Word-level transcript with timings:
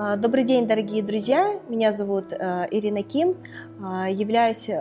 А, 0.00 0.14
добрый 0.14 0.44
день, 0.44 0.68
дорогие 0.68 1.02
друзья. 1.02 1.58
Меня 1.68 1.90
зовут 1.90 2.32
э, 2.32 2.68
Ирина 2.70 3.02
Ким. 3.02 3.34
А, 3.82 4.08
являюсь 4.08 4.68
э, 4.68 4.74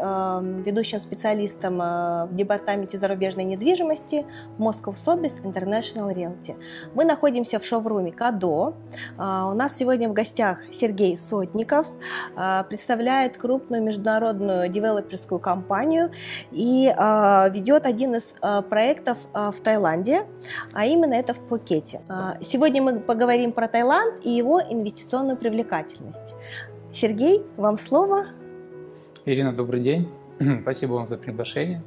ведущим 0.64 1.00
специалистом 1.00 1.82
э, 1.82 2.28
в 2.28 2.36
департаменте 2.36 3.00
зарубежной 3.00 3.44
недвижимости 3.44 4.28
Moscow 4.60 4.94
Sotheby's 4.94 5.42
International 5.44 6.14
Realty. 6.14 6.55
Мы 6.94 7.04
находимся 7.04 7.58
в 7.58 7.66
шоуруме 7.66 8.12
Кадо. 8.12 8.76
А, 9.18 9.50
у 9.50 9.55
нас 9.55 9.76
сегодня 9.76 10.08
в 10.08 10.14
гостях 10.14 10.59
Сергей 10.72 11.18
Сотников, 11.18 11.88
представляет 12.70 13.38
крупную 13.38 13.81
международную 13.81 14.70
девелоперскую 14.70 15.40
компанию 15.40 16.12
и 16.52 16.86
ведет 16.86 17.86
один 17.86 18.16
из 18.16 18.36
проектов 18.70 19.18
в 19.34 19.55
Таиланде, 19.63 20.26
а 20.73 20.86
именно 20.86 21.16
это 21.16 21.34
в 21.34 21.40
Пукете. 21.40 22.02
Сегодня 22.41 22.81
мы 22.81 22.99
поговорим 22.99 23.52
про 23.52 23.68
Таиланд 23.68 24.23
и 24.23 24.30
его 24.30 24.62
инвестиционные 24.62 25.06
инвестиционную 25.07 25.38
привлекательность. 25.38 26.34
Сергей, 26.91 27.41
вам 27.55 27.77
слово. 27.77 28.25
Ирина, 29.25 29.53
добрый 29.53 29.80
день. 29.80 30.09
Спасибо 30.63 30.93
вам 30.93 31.07
за 31.07 31.17
приглашение. 31.17 31.81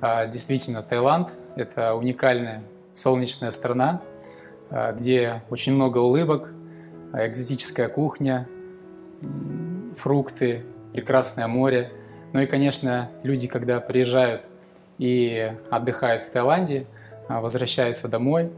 А, 0.00 0.26
действительно, 0.26 0.80
Таиланд– 0.80 1.30
это 1.56 1.94
уникальная 1.94 2.62
солнечная 2.92 3.50
страна, 3.50 4.02
а, 4.70 4.92
где 4.92 5.42
очень 5.50 5.74
много 5.74 5.98
улыбок, 5.98 6.50
экзотическая 7.12 7.88
кухня, 7.88 8.48
фрукты, 9.96 10.64
прекрасное 10.92 11.48
море. 11.48 11.90
Ну 12.32 12.40
и, 12.40 12.46
конечно, 12.46 13.10
люди, 13.24 13.48
когда 13.48 13.80
приезжают 13.80 14.46
и 14.98 15.52
отдыхают 15.70 16.22
в 16.22 16.30
Таиланде, 16.30 16.86
а, 17.26 17.40
возвращаются 17.40 18.06
домой, 18.06 18.52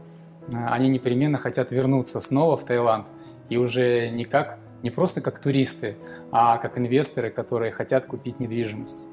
они 0.53 0.87
непременно 0.87 1.39
хотят 1.39 1.71
вернуться 1.71 2.21
снова 2.21 2.57
в 2.57 2.63
Таиланд 2.63 3.07
и 3.49 3.57
уже 3.57 4.09
не 4.09 4.25
как 4.25 4.59
не 4.83 4.91
просто 4.91 5.21
как 5.21 5.39
туристы, 5.39 5.95
а 6.31 6.57
как 6.57 6.77
инвесторы, 6.77 7.29
которые 7.29 7.71
хотят 7.71 8.05
купить 8.05 8.39
недвижимость. 8.39 9.05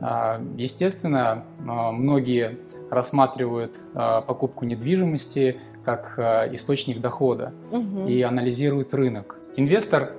А, 0.00 0.40
естественно, 0.56 1.44
а, 1.66 1.92
многие 1.92 2.58
рассматривают 2.90 3.78
а, 3.94 4.20
покупку 4.22 4.64
недвижимости 4.64 5.60
как 5.84 6.18
источник 6.52 7.00
дохода 7.02 7.52
угу. 7.70 8.06
и 8.06 8.22
анализируют 8.22 8.94
рынок. 8.94 9.38
Инвестор 9.56 10.12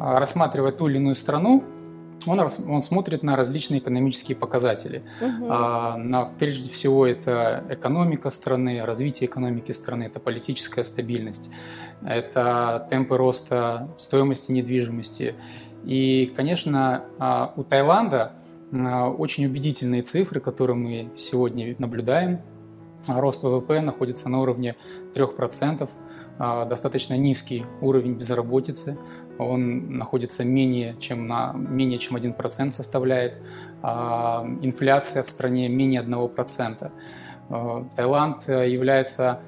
рассматривает 0.00 0.78
ту 0.78 0.88
или 0.88 0.96
иную 0.96 1.14
страну 1.14 1.62
он, 2.24 2.40
он 2.40 2.82
смотрит 2.82 3.22
на 3.22 3.36
различные 3.36 3.80
экономические 3.80 4.36
показатели. 4.36 5.02
Угу. 5.20 5.46
А, 5.48 5.96
на, 5.96 6.24
прежде 6.24 6.70
всего, 6.70 7.06
это 7.06 7.64
экономика 7.68 8.30
страны, 8.30 8.84
развитие 8.84 9.28
экономики 9.28 9.72
страны, 9.72 10.04
это 10.04 10.20
политическая 10.20 10.84
стабильность, 10.84 11.50
это 12.02 12.86
темпы 12.90 13.16
роста 13.16 13.88
стоимости 13.98 14.52
недвижимости. 14.52 15.34
И, 15.84 16.32
конечно, 16.34 17.04
а, 17.18 17.52
у 17.56 17.62
Таиланда 17.62 18.32
а, 18.72 19.08
очень 19.08 19.46
убедительные 19.46 20.02
цифры, 20.02 20.40
которые 20.40 20.76
мы 20.76 21.10
сегодня 21.14 21.74
наблюдаем. 21.78 22.40
Рост 23.06 23.42
ВВП 23.42 23.80
находится 23.80 24.28
на 24.28 24.40
уровне 24.40 24.76
3%. 25.14 25.88
А, 26.38 26.64
достаточно 26.66 27.14
низкий 27.16 27.64
уровень 27.80 28.14
безработицы, 28.14 28.98
он 29.38 29.96
находится 29.96 30.44
менее 30.44 30.94
чем, 30.98 31.26
на, 31.26 31.52
менее 31.54 31.98
чем 31.98 32.16
1% 32.16 32.72
составляет, 32.72 33.38
а, 33.82 34.46
инфляция 34.60 35.22
в 35.22 35.28
стране 35.28 35.68
менее 35.68 36.02
1%. 36.02 36.92
А, 37.48 37.86
Таиланд 37.96 38.48
является 38.48 39.40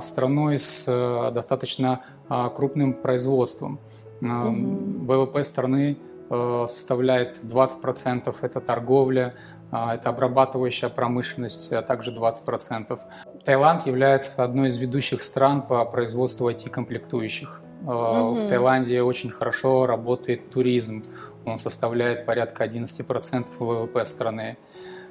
страной 0.00 0.58
с 0.60 0.86
достаточно 1.34 2.02
крупным 2.28 2.94
производством. 2.94 3.80
ВВП 4.20 5.42
страны 5.42 5.96
составляет 6.28 7.42
20%, 7.42 8.36
это 8.42 8.60
торговля, 8.60 9.34
это 9.74 10.10
обрабатывающая 10.10 10.88
промышленность, 10.88 11.72
а 11.72 11.82
также 11.82 12.12
20%. 12.12 12.98
Таиланд 13.44 13.86
является 13.86 14.44
одной 14.44 14.68
из 14.68 14.76
ведущих 14.76 15.22
стран 15.22 15.62
по 15.62 15.84
производству 15.84 16.48
IT-комплектующих. 16.48 17.60
Mm-hmm. 17.82 18.34
В 18.34 18.48
Таиланде 18.48 19.02
очень 19.02 19.30
хорошо 19.30 19.86
работает 19.86 20.50
туризм. 20.50 21.04
Он 21.44 21.58
составляет 21.58 22.24
порядка 22.24 22.64
11% 22.64 23.46
ВВП 23.58 24.04
страны. 24.06 24.56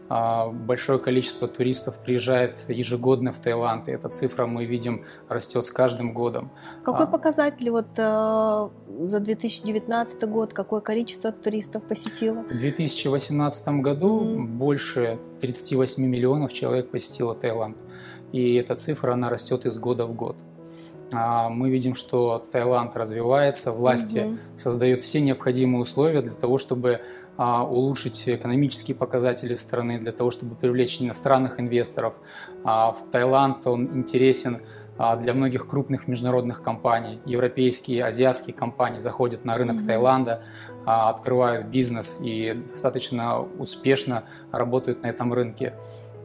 А, 0.09 0.47
большое 0.47 0.99
количество 0.99 1.47
туристов 1.47 1.99
приезжает 1.99 2.59
ежегодно 2.67 3.31
в 3.31 3.39
Таиланд, 3.39 3.87
и 3.87 3.91
эта 3.91 4.09
цифра 4.09 4.45
мы 4.45 4.65
видим 4.65 5.05
растет 5.29 5.65
с 5.65 5.71
каждым 5.71 6.13
годом. 6.13 6.51
Какой 6.83 7.05
а. 7.05 7.07
показатель 7.07 7.69
вот 7.69 7.87
э, 7.97 8.69
за 9.07 9.19
2019 9.19 10.23
год, 10.29 10.53
какое 10.53 10.81
количество 10.81 11.31
туристов 11.31 11.83
посетило? 11.83 12.43
В 12.43 12.57
2018 12.57 13.67
году 13.81 14.21
mm-hmm. 14.21 14.45
больше 14.45 15.19
38 15.41 16.05
миллионов 16.05 16.53
человек 16.53 16.91
посетило 16.91 17.33
Таиланд 17.35 17.77
и 18.33 18.55
эта 18.55 18.75
цифра, 18.75 19.13
она 19.13 19.29
растет 19.29 19.65
из 19.65 19.77
года 19.77 20.05
в 20.07 20.13
год. 20.13 20.37
А, 21.13 21.49
мы 21.49 21.69
видим, 21.69 21.93
что 21.93 22.45
Таиланд 22.51 22.95
развивается, 22.95 23.71
власти 23.71 24.19
угу. 24.19 24.37
создают 24.55 25.03
все 25.03 25.21
необходимые 25.21 25.81
условия 25.81 26.21
для 26.21 26.33
того, 26.33 26.57
чтобы 26.57 27.01
а, 27.37 27.63
улучшить 27.63 28.23
экономические 28.27 28.95
показатели 28.95 29.53
страны, 29.53 29.99
для 29.99 30.11
того, 30.11 30.31
чтобы 30.31 30.55
привлечь 30.55 31.01
иностранных 31.01 31.59
инвесторов. 31.59 32.15
А, 32.63 32.91
в 32.91 33.09
Таиланд 33.11 33.65
он 33.67 33.89
интересен 33.93 34.61
для 34.95 35.33
многих 35.33 35.67
крупных 35.67 36.07
международных 36.07 36.61
компаний. 36.61 37.19
Европейские, 37.25 38.05
азиатские 38.05 38.53
компании 38.53 38.99
заходят 38.99 39.43
на 39.43 39.55
рынок 39.55 39.77
mm 39.77 39.87
Таиланда, 39.87 40.43
открывают 40.85 41.65
бизнес 41.65 42.19
и 42.21 42.53
достаточно 42.69 43.39
успешно 43.41 44.25
работают 44.51 45.01
на 45.01 45.07
этом 45.07 45.33
рынке. 45.33 45.73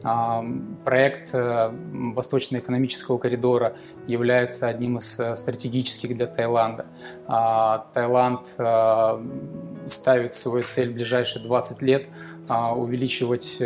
Проект 0.01 1.29
э, 1.33 1.71
Восточно-экономического 2.15 3.17
коридора 3.17 3.75
является 4.07 4.67
одним 4.67 4.97
из 4.97 5.19
э, 5.19 5.35
стратегических 5.35 6.15
для 6.15 6.25
Таиланда. 6.25 6.85
А, 7.27 7.89
Таиланд 7.93 8.47
э, 8.57 9.19
ставит 9.89 10.35
свою 10.35 10.63
цель 10.63 10.91
в 10.91 10.93
ближайшие 10.93 11.43
20 11.43 11.81
лет 11.81 12.07
а, 12.47 12.73
увеличивать 12.73 13.61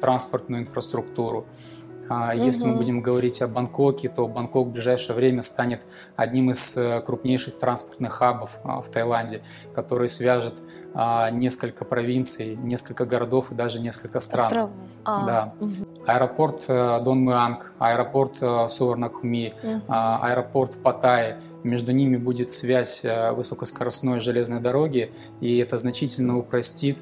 транспортную 0.00 0.62
инфраструктуру. 0.62 1.46
А, 2.08 2.34
если 2.34 2.62
угу. 2.62 2.70
мы 2.70 2.76
будем 2.76 3.00
говорить 3.00 3.42
о 3.42 3.48
Бангкоке, 3.48 4.08
то 4.08 4.26
Бангкок 4.28 4.68
в 4.68 4.70
ближайшее 4.70 5.16
время 5.16 5.42
станет 5.42 5.86
одним 6.14 6.50
из 6.50 6.76
э, 6.76 7.00
крупнейших 7.00 7.58
транспортных 7.58 8.12
хабов 8.12 8.58
а, 8.64 8.80
в 8.80 8.88
Таиланде, 8.88 9.42
который 9.74 10.08
свяжет 10.08 10.54
а, 10.94 11.30
несколько 11.30 11.84
провинций, 11.84 12.56
несколько 12.56 13.04
городов 13.04 13.52
и 13.52 13.54
даже 13.54 13.80
несколько 13.80 14.20
стран. 14.20 14.46
Остров. 14.46 14.70
А, 15.04 15.26
да. 15.26 15.54
Угу. 15.60 15.74
Аэропорт 16.06 16.64
э, 16.68 17.00
Дон 17.04 17.24
Муанг, 17.24 17.72
аэропорт 17.78 18.36
э, 18.40 18.68
Суворнакхуми, 18.68 19.54
угу. 19.62 19.82
аэропорт 19.88 20.76
Паттайи. 20.82 21.36
Между 21.64 21.90
ними 21.90 22.16
будет 22.16 22.52
связь 22.52 23.04
высокоскоростной 23.04 24.20
железной 24.20 24.60
дороги, 24.60 25.12
и 25.40 25.58
это 25.58 25.78
значительно 25.78 26.38
упростит 26.38 27.00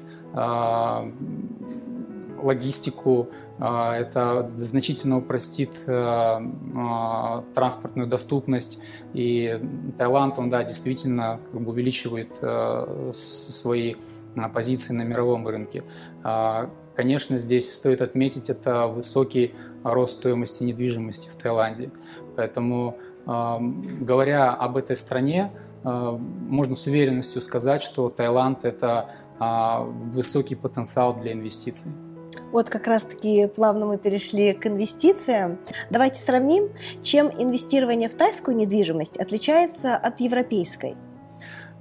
логистику, 2.45 3.29
а, 3.57 3.95
это 3.95 4.47
значительно 4.47 5.17
упростит 5.17 5.71
э, 5.87 5.93
а, 5.93 7.43
транспортную 7.53 8.07
доступность. 8.07 8.79
И 9.13 9.59
Таиланд, 9.97 10.37
он, 10.39 10.49
да, 10.49 10.63
действительно 10.63 11.39
как 11.51 11.61
бы 11.61 11.71
увеличивает 11.71 12.37
э, 12.41 13.11
свои 13.13 13.95
а, 14.35 14.49
позиции 14.49 14.93
на 14.93 15.03
мировом 15.03 15.47
рынке. 15.47 15.83
Конечно, 16.95 17.37
здесь 17.37 17.75
стоит 17.75 18.01
отметить, 18.01 18.49
это 18.49 18.87
высокий 18.87 19.53
рост 19.83 20.19
стоимости 20.19 20.63
недвижимости 20.63 21.27
в 21.27 21.35
Таиланде. 21.35 21.91
Поэтому, 22.37 22.97
говоря 23.25 24.53
об 24.53 24.77
этой 24.77 24.95
стране, 24.95 25.51
можно 25.83 26.77
с 26.77 26.87
уверенностью 26.87 27.41
сказать, 27.41 27.83
что 27.83 28.09
Таиланд– 28.09 28.59
это 28.63 29.09
высокий 30.13 30.55
потенциал 30.55 31.17
для 31.17 31.33
инвестиций. 31.33 31.91
Вот 32.55 32.69
как 32.69 32.87
раз-таки 32.87 33.47
плавно 33.47 33.85
мы 33.85 33.97
перешли 33.97 34.53
к 34.53 34.65
инвестициям. 34.65 35.59
Давайте 35.89 36.21
сравним, 36.21 36.69
чем 37.03 37.27
инвестирование 37.27 38.07
в 38.07 38.13
тайскую 38.13 38.55
недвижимость 38.55 39.17
отличается 39.17 39.97
от 39.97 40.21
европейской. 40.21 40.95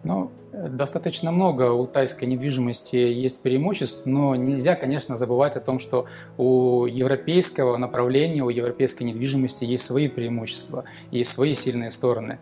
Ну, 0.03 0.33
достаточно 0.53 1.31
много 1.31 1.71
у 1.71 1.87
тайской 1.87 2.27
недвижимости 2.27 2.97
есть 2.97 3.41
преимуществ, 3.41 4.05
но 4.05 4.35
нельзя, 4.35 4.75
конечно, 4.75 5.15
забывать 5.15 5.55
о 5.55 5.61
том, 5.61 5.79
что 5.79 6.07
у 6.39 6.87
европейского 6.87 7.77
направления, 7.77 8.43
у 8.43 8.49
европейской 8.49 9.05
недвижимости 9.05 9.63
есть 9.65 9.85
свои 9.85 10.09
преимущества, 10.09 10.87
есть 11.13 11.31
свои 11.31 11.55
сильные 11.55 11.93
стороны. 11.93 12.41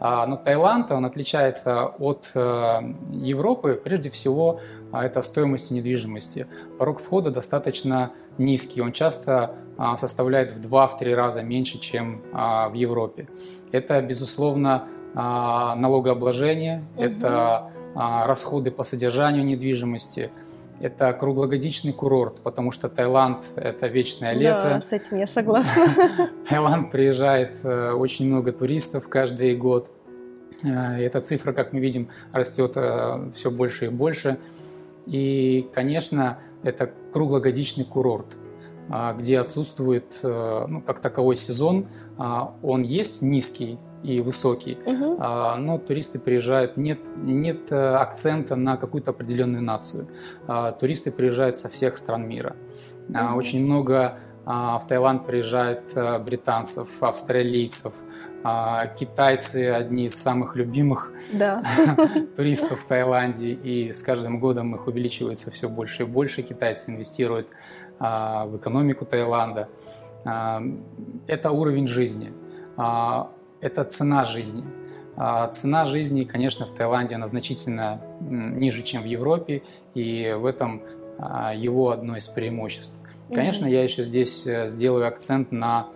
Но 0.00 0.36
Таиланд, 0.36 0.92
он 0.92 1.04
отличается 1.04 1.86
от 1.86 2.30
Европы, 2.34 3.80
прежде 3.82 4.10
всего, 4.10 4.60
это 4.92 5.22
стоимость 5.22 5.70
недвижимости. 5.70 6.46
Порог 6.78 7.00
входа 7.00 7.30
достаточно 7.30 8.12
низкий, 8.38 8.80
он 8.80 8.92
часто 8.92 9.54
составляет 9.96 10.52
в 10.54 10.60
2-3 10.60 11.14
раза 11.14 11.42
меньше, 11.42 11.78
чем 11.78 12.22
в 12.32 12.72
Европе. 12.74 13.28
Это, 13.72 14.00
безусловно, 14.00 14.84
налогообложение, 15.14 16.84
угу. 16.96 17.04
это 17.04 17.70
расходы 17.94 18.70
по 18.70 18.84
содержанию 18.84 19.44
недвижимости– 19.44 20.30
это 20.80 21.12
круглогодичный 21.12 21.92
курорт, 21.92 22.40
потому 22.42 22.70
что 22.70 22.88
Таиланд– 22.88 23.38
это 23.56 23.86
вечное 23.86 24.32
лето. 24.32 24.62
Да, 24.74 24.80
с 24.80 24.92
этим 24.92 25.18
я 25.18 25.26
согласна. 25.26 26.30
Таиланд 26.48 26.90
приезжает 26.90 27.58
э, 27.64 27.92
очень 27.92 28.26
много 28.26 28.52
туристов 28.52 29.08
каждый 29.08 29.56
год. 29.56 29.90
Э, 30.62 31.00
эта 31.00 31.20
цифра, 31.20 31.52
как 31.52 31.72
мы 31.72 31.80
видим, 31.80 32.08
растет 32.32 32.72
э, 32.76 33.30
все 33.34 33.50
больше 33.50 33.86
и 33.86 33.88
больше. 33.88 34.38
И, 35.06 35.68
конечно, 35.74 36.38
это 36.62 36.90
круглогодичный 37.12 37.84
курорт, 37.84 38.36
где 39.18 39.38
отсутствует 39.40 40.18
ну, 40.22 40.82
как 40.86 41.00
таковой 41.00 41.36
сезон. 41.36 41.88
Он 42.18 42.82
есть 42.82 43.22
низкий, 43.22 43.78
и 44.02 44.20
высокий, 44.20 44.78
угу. 44.86 45.16
но 45.18 45.78
туристы 45.78 46.18
приезжают, 46.18 46.76
нет, 46.76 47.00
нет 47.16 47.72
э, 47.72 47.94
акцента 47.94 48.54
на 48.54 48.76
какую-то 48.76 49.10
определенную 49.10 49.62
нацию. 49.62 50.08
А, 50.46 50.72
туристы 50.72 51.10
приезжают 51.10 51.56
со 51.56 51.68
всех 51.68 51.96
стран 51.96 52.28
мира. 52.28 52.54
Угу. 53.08 53.36
Очень 53.36 53.64
много 53.64 53.98
а, 53.98 54.18
в 54.48 54.82
Таиланд 54.88 55.26
приезжают 55.26 55.92
э, 55.94 56.18
британцев, 56.18 57.02
австралийцев, 57.02 57.92
китайцы 58.98 59.70
одни 59.70 60.06
из 60.06 60.14
самых 60.14 60.54
любимых 60.56 61.12
да. 61.32 61.62
туристов 62.36 62.80
в 62.80 62.86
Таиланде, 62.86 63.48
и 63.50 63.92
с 63.92 64.00
каждым 64.00 64.38
годом 64.38 64.74
их 64.76 64.86
увеличивается 64.86 65.50
все 65.50 65.68
больше 65.68 66.04
и 66.04 66.06
больше. 66.06 66.42
Китайцы 66.42 66.90
инвестируют 66.90 67.48
в 67.98 68.52
экономику 68.54 69.04
Таиланда. 69.04 69.68
Это 70.24 71.50
уровень 71.50 71.88
жизни 71.88 72.32
это 73.60 73.84
цена 73.84 74.24
жизни. 74.24 74.64
А 75.16 75.48
цена 75.48 75.84
жизни, 75.84 76.24
конечно, 76.24 76.64
в 76.64 76.72
Таиланде 76.72 77.16
она 77.16 77.26
значительно 77.26 78.00
ниже, 78.20 78.82
чем 78.82 79.02
в 79.02 79.06
Европе, 79.06 79.62
и 79.94 80.34
в 80.38 80.46
этом 80.46 80.82
а, 81.18 81.52
его 81.54 81.90
одно 81.90 82.16
из 82.16 82.28
преимуществ. 82.28 83.00
Конечно, 83.32 83.66
mm-hmm. 83.66 83.70
я 83.70 83.82
еще 83.82 84.02
здесь 84.02 84.46
э, 84.46 84.68
сделаю 84.68 85.06
акцент 85.06 85.52
на 85.52 85.88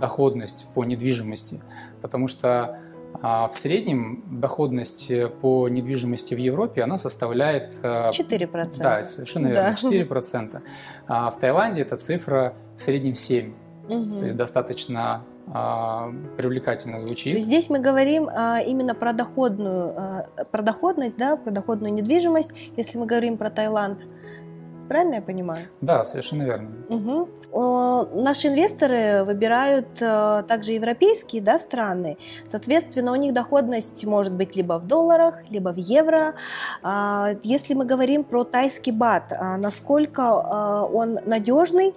доходность 0.00 0.66
по 0.74 0.84
недвижимости, 0.84 1.60
потому 2.00 2.28
что 2.28 2.78
в 3.14 3.50
среднем 3.52 4.22
доходность 4.30 5.10
э, 5.10 5.28
по 5.28 5.68
недвижимости 5.68 6.34
в 6.34 6.38
Европе 6.38 6.82
она 6.82 6.98
составляет 6.98 7.74
4%. 7.82 8.44
Э, 8.52 8.82
да, 8.82 9.04
совершенно 9.04 9.48
верно, 9.48 9.76
да. 9.82 9.88
4%. 9.88 10.62
А 11.06 11.30
в 11.30 11.38
Таиланде 11.38 11.82
эта 11.82 11.96
цифра 11.96 12.54
в 12.76 12.80
среднем 12.80 13.12
7%. 13.12 13.54
Угу. 13.88 14.18
То 14.18 14.24
есть 14.24 14.36
достаточно 14.36 15.24
а, 15.50 16.12
привлекательно 16.36 16.98
звучит. 16.98 17.42
Здесь 17.42 17.70
мы 17.70 17.78
говорим 17.78 18.28
а, 18.30 18.60
именно 18.60 18.94
про 18.94 19.14
доходную, 19.14 19.94
а, 19.96 20.26
про 20.50 20.62
доходность, 20.62 21.16
да, 21.16 21.36
про 21.36 21.50
доходную 21.50 21.92
недвижимость, 21.94 22.50
если 22.76 22.98
мы 22.98 23.06
говорим 23.06 23.38
про 23.38 23.50
Таиланд. 23.50 24.00
Правильно 24.88 25.16
я 25.16 25.22
понимаю? 25.22 25.66
Да, 25.80 26.02
совершенно 26.04 26.42
верно. 26.44 26.70
Угу. 26.88 27.28
О, 27.52 28.04
наши 28.14 28.48
инвесторы 28.48 29.24
выбирают 29.24 29.86
а, 30.00 30.42
также 30.44 30.72
европейские 30.72 31.42
да, 31.42 31.58
страны. 31.58 32.16
Соответственно, 32.48 33.12
у 33.12 33.16
них 33.16 33.34
доходность 33.34 34.04
может 34.04 34.32
быть 34.32 34.56
либо 34.56 34.78
в 34.78 34.86
долларах, 34.86 35.50
либо 35.50 35.70
в 35.70 35.76
евро. 35.76 36.34
А, 36.82 37.30
если 37.42 37.74
мы 37.74 37.84
говорим 37.84 38.24
про 38.24 38.44
тайский 38.44 38.92
бат, 38.92 39.32
а, 39.32 39.56
насколько 39.58 40.22
а, 40.22 40.84
он 40.84 41.18
надежный, 41.26 41.94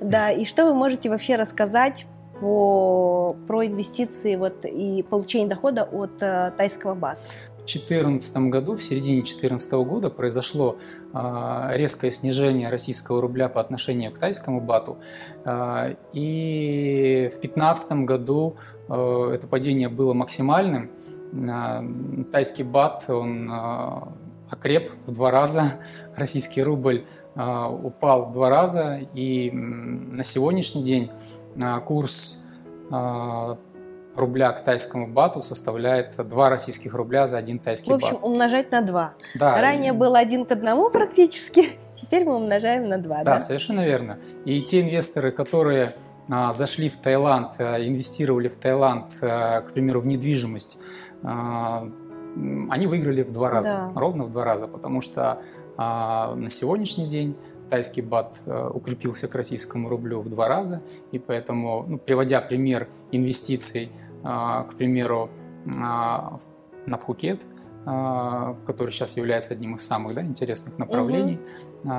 да, 0.00 0.30
и 0.30 0.44
что 0.44 0.66
вы 0.66 0.74
можете 0.74 1.10
вообще 1.10 1.36
рассказать 1.36 2.06
по, 2.40 3.36
про 3.46 3.66
инвестиции 3.66 4.36
вот, 4.36 4.64
и 4.64 5.02
получение 5.02 5.48
дохода 5.48 5.84
от 5.84 6.22
э, 6.22 6.52
тайского 6.56 6.94
бата. 6.94 7.20
В 7.60 7.72
2014 7.72 8.36
году, 8.48 8.74
в 8.74 8.82
середине 8.82 9.18
2014 9.18 9.72
года 9.72 10.08
произошло 10.08 10.78
э, 11.12 11.70
резкое 11.74 12.10
снижение 12.10 12.70
российского 12.70 13.20
рубля 13.20 13.48
по 13.48 13.60
отношению 13.60 14.12
к 14.12 14.18
тайскому 14.18 14.60
бату. 14.60 14.98
Э, 15.44 15.94
и 16.12 17.28
в 17.28 17.40
2015 17.40 17.92
году 18.06 18.56
э, 18.88 19.32
это 19.34 19.46
падение 19.46 19.88
было 19.88 20.14
максимальным. 20.14 20.90
Тайский 22.32 22.64
бат, 22.64 23.08
он 23.08 23.52
окреп 24.50 24.90
в 25.06 25.12
два 25.12 25.30
раза, 25.30 25.74
российский 26.16 26.62
рубль 26.62 27.04
упал 27.36 28.24
в 28.24 28.32
два 28.32 28.48
раза, 28.48 28.98
и 29.14 29.52
на 29.52 30.24
сегодняшний 30.24 30.82
день 30.82 31.10
курс 31.86 32.44
а, 32.90 33.58
рубля 34.16 34.52
к 34.52 34.64
тайскому 34.64 35.06
бату 35.06 35.42
составляет 35.42 36.16
2 36.16 36.50
российских 36.50 36.94
рубля 36.94 37.26
за 37.26 37.38
один 37.38 37.58
тайский 37.58 37.90
бат. 37.90 38.00
В 38.00 38.04
общем, 38.04 38.16
бат. 38.16 38.24
умножать 38.24 38.72
на 38.72 38.82
2. 38.82 39.14
Да. 39.36 39.60
Ранее 39.60 39.92
и... 39.92 39.96
было 39.96 40.18
один 40.18 40.44
к 40.44 40.52
одному 40.52 40.90
практически, 40.90 41.70
теперь 41.96 42.24
мы 42.24 42.36
умножаем 42.36 42.88
на 42.88 42.98
2. 42.98 43.18
Да, 43.18 43.24
да? 43.24 43.38
совершенно 43.38 43.84
верно. 43.84 44.18
И 44.44 44.62
те 44.62 44.80
инвесторы, 44.80 45.30
которые 45.30 45.92
а, 46.28 46.52
зашли 46.52 46.88
в 46.88 46.96
Таиланд, 46.96 47.52
а, 47.58 47.78
инвестировали 47.78 48.48
в 48.48 48.56
Таиланд, 48.56 49.06
а, 49.22 49.62
к 49.62 49.72
примеру, 49.72 50.00
в 50.00 50.06
недвижимость, 50.06 50.78
а, 51.22 51.88
они 52.70 52.86
выиграли 52.86 53.22
в 53.22 53.32
два 53.32 53.50
раза, 53.50 53.68
да. 53.68 53.92
ровно 54.00 54.24
в 54.24 54.30
два 54.30 54.44
раза, 54.44 54.68
потому 54.68 55.00
что 55.00 55.42
а, 55.76 56.34
на 56.34 56.50
сегодняшний 56.50 57.08
день 57.08 57.36
тайский 57.70 58.02
бат 58.02 58.40
э, 58.46 58.70
укрепился 58.74 59.28
к 59.28 59.34
российскому 59.34 59.88
рублю 59.88 60.20
в 60.20 60.28
два 60.28 60.48
раза, 60.48 60.82
и 61.12 61.18
поэтому, 61.18 61.84
ну, 61.88 61.98
приводя 61.98 62.40
пример 62.40 62.88
инвестиций, 63.12 63.90
э, 64.22 64.24
к 64.24 64.74
примеру, 64.76 65.30
на 65.64 66.38
Пхукет, 67.00 67.40
э, 67.86 68.54
который 68.66 68.90
сейчас 68.90 69.16
является 69.16 69.54
одним 69.54 69.76
из 69.76 69.86
самых 69.86 70.14
да, 70.14 70.22
интересных 70.22 70.78
направлений, 70.78 71.38
угу. 71.84 71.90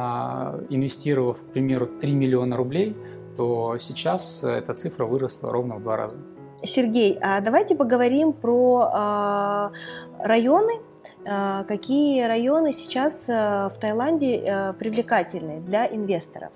инвестировав, 0.69 1.41
к 1.41 1.45
примеру, 1.45 1.87
3 1.87 2.13
миллиона 2.13 2.57
рублей, 2.57 2.95
то 3.37 3.77
сейчас 3.79 4.43
эта 4.43 4.73
цифра 4.73 5.05
выросла 5.05 5.49
ровно 5.49 5.75
в 5.75 5.81
два 5.81 5.95
раза. 5.95 6.17
Сергей, 6.63 7.17
а 7.21 7.41
давайте 7.41 7.75
поговорим 7.75 8.33
про 8.33 9.71
районы, 10.19 10.73
а, 10.73 10.90
какие 11.23 12.23
районы 12.23 12.73
сейчас 12.73 13.29
э, 13.29 13.69
в 13.69 13.73
Таиланде 13.79 14.37
э, 14.37 14.73
привлекательны 14.73 15.59
для 15.61 15.87
инвесторов? 15.87 16.51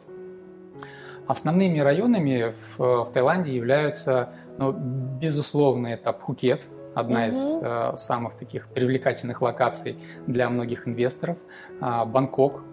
Основными 1.28 1.80
районами 1.80 2.54
в, 2.78 3.04
в 3.06 3.12
Таиланде 3.12 3.56
являются, 3.56 4.30
ну, 4.58 4.72
безусловно, 4.72 5.88
это 5.88 6.14
Пхукет, 6.14 6.62
одна 6.96 7.22
угу. 7.22 7.30
из 7.30 7.60
э, 7.62 7.94
самых 7.98 8.36
таких 8.36 8.68
привлекательных 8.70 9.42
локаций 9.42 9.98
для 10.26 10.50
многих 10.50 10.88
инвесторов, 10.88 11.38
э, 11.82 12.06
Бангкок, 12.06 12.64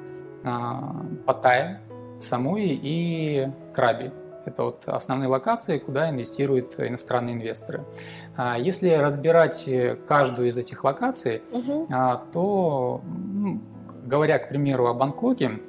э, 0.44 0.48
Паттайя, 1.26 1.80
Самуи 2.20 2.78
и 2.82 3.48
Краби. 3.74 4.12
Это 4.44 4.64
вот 4.64 4.82
основные 4.86 5.28
локации, 5.28 5.78
куда 5.78 6.10
инвестируют 6.10 6.78
иностранные 6.78 7.34
инвесторы. 7.34 7.84
А 8.36 8.58
если 8.58 8.90
разбирать 8.90 9.68
э, 9.68 9.96
каждую 10.08 10.48
из 10.48 10.58
этих 10.58 10.84
локаций, 10.84 11.42
угу. 11.52 11.86
то, 12.32 13.00
ну, 13.04 13.60
говоря, 14.04 14.38
к 14.38 14.48
примеру, 14.48 14.86
о 14.88 14.94
Бангкоке, 14.94 15.60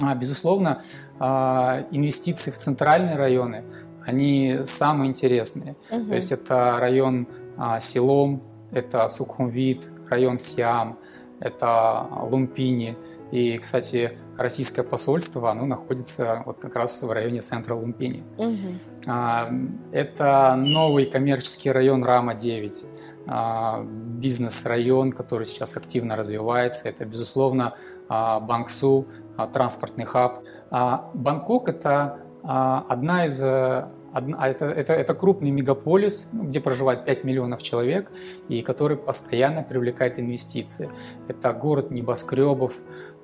а, 0.00 0.14
безусловно, 0.14 0.82
инвестиции 1.18 2.50
в 2.50 2.56
центральные 2.56 3.16
районы, 3.16 3.64
они 4.06 4.60
самые 4.64 5.10
интересные. 5.10 5.76
Угу. 5.90 6.08
То 6.08 6.14
есть 6.14 6.32
это 6.32 6.76
район 6.78 7.26
Силом, 7.80 8.42
это 8.70 9.08
Сукхумвит, 9.08 9.88
район 10.08 10.38
Сиам, 10.38 10.98
это 11.40 12.06
Лумпини. 12.30 12.96
И, 13.32 13.58
кстати, 13.58 14.18
российское 14.40 14.82
посольство, 14.82 15.50
оно 15.50 15.66
находится 15.66 16.42
вот 16.46 16.58
как 16.58 16.74
раз 16.76 17.02
в 17.02 17.12
районе 17.12 17.40
центра 17.40 17.74
Лумпини. 17.74 18.24
Угу. 18.38 19.12
Это 19.92 20.54
новый 20.56 21.06
коммерческий 21.06 21.70
район 21.70 22.02
Рама-9, 22.04 22.86
а, 23.26 23.84
бизнес-район, 23.84 25.12
который 25.12 25.44
сейчас 25.44 25.76
активно 25.76 26.16
развивается. 26.16 26.88
Это, 26.88 27.04
безусловно, 27.04 27.74
а, 28.08 28.40
Бангсу, 28.40 29.06
транспортный 29.52 30.06
хаб. 30.06 30.42
Бангкок– 31.14 31.68
это 31.70 32.20
одна 32.42 33.26
из 33.26 33.40
а 34.12 34.48
это, 34.48 34.66
это, 34.66 34.92
это 34.92 35.14
крупный 35.14 35.50
мегаполис, 35.50 36.28
где 36.32 36.60
проживает 36.60 37.04
5 37.04 37.24
миллионов 37.24 37.62
человек 37.62 38.10
и 38.48 38.62
который 38.62 38.96
постоянно 38.96 39.62
привлекает 39.62 40.18
инвестиции. 40.18 40.90
Это 41.28 41.52
город 41.52 41.90
небоскребов, 41.90 42.74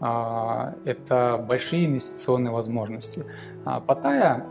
а, 0.01 0.75
это 0.85 1.45
большие 1.47 1.87
инвестиционные 1.87 2.53
возможности. 2.53 3.25
А 3.65 3.81
Паттайя, 3.81 4.47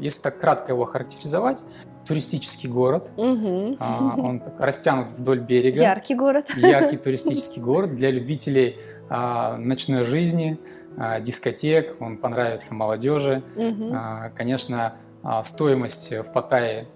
если 0.00 0.22
так 0.22 0.38
кратко 0.40 0.72
его 0.72 0.84
характеризовать, 0.84 1.64
туристический 2.06 2.68
город. 2.68 3.10
Угу. 3.16 3.78
Он 3.80 4.42
растянут 4.58 5.08
вдоль 5.10 5.40
берега. 5.40 5.80
Яркий 5.80 6.14
город. 6.14 6.50
Яркий 6.56 6.96
туристический 6.96 7.62
город 7.62 7.94
для 7.94 8.10
любителей 8.10 8.78
ночной 9.08 10.04
жизни, 10.04 10.58
дискотек. 11.20 11.96
Он 12.00 12.18
понравится 12.18 12.74
молодежи. 12.74 13.42
Угу. 13.56 13.96
Конечно, 14.36 14.94
стоимость 15.42 16.12
в 16.12 16.32
Паттайе 16.32 16.86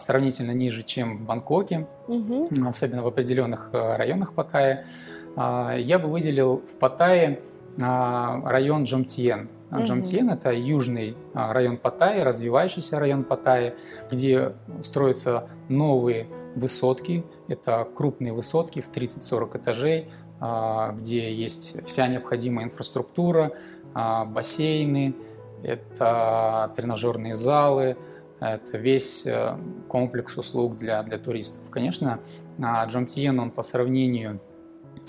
сравнительно 0.00 0.52
ниже, 0.52 0.82
чем 0.82 1.18
в 1.18 1.20
Бангкоке, 1.22 1.86
угу. 2.06 2.48
особенно 2.66 3.02
в 3.02 3.06
определенных 3.06 3.70
районах 3.72 4.34
Паттайи. 4.34 4.84
Я 5.36 5.98
бы 5.98 6.08
выделил 6.08 6.58
в 6.58 6.78
Паттайе 6.78 7.42
район 7.78 8.84
Джомтиен. 8.84 9.48
Джомтиен 9.74 10.30
это 10.30 10.52
южный 10.52 11.16
район 11.34 11.78
Паттайи, 11.78 12.20
развивающийся 12.20 12.98
район 12.98 13.24
Паттайи, 13.24 13.74
где 14.10 14.52
строятся 14.82 15.48
новые 15.68 16.26
высотки. 16.54 17.24
Это 17.48 17.88
крупные 17.96 18.32
высотки 18.32 18.80
в 18.80 18.90
30-40 18.90 19.56
этажей, 19.56 20.10
где 20.98 21.32
есть 21.32 21.82
вся 21.86 22.06
необходимая 22.08 22.66
инфраструктура, 22.66 23.52
бассейны, 23.94 25.14
это 25.62 26.72
тренажерные 26.76 27.34
залы, 27.34 27.96
это 28.40 28.76
весь 28.76 29.24
э, 29.26 29.56
комплекс 29.88 30.36
услуг 30.36 30.76
для, 30.76 31.02
для 31.02 31.18
туристов. 31.18 31.62
Конечно, 31.70 32.18
Джомтиен, 32.58 33.38
он 33.38 33.50
по 33.50 33.62
сравнению 33.62 34.40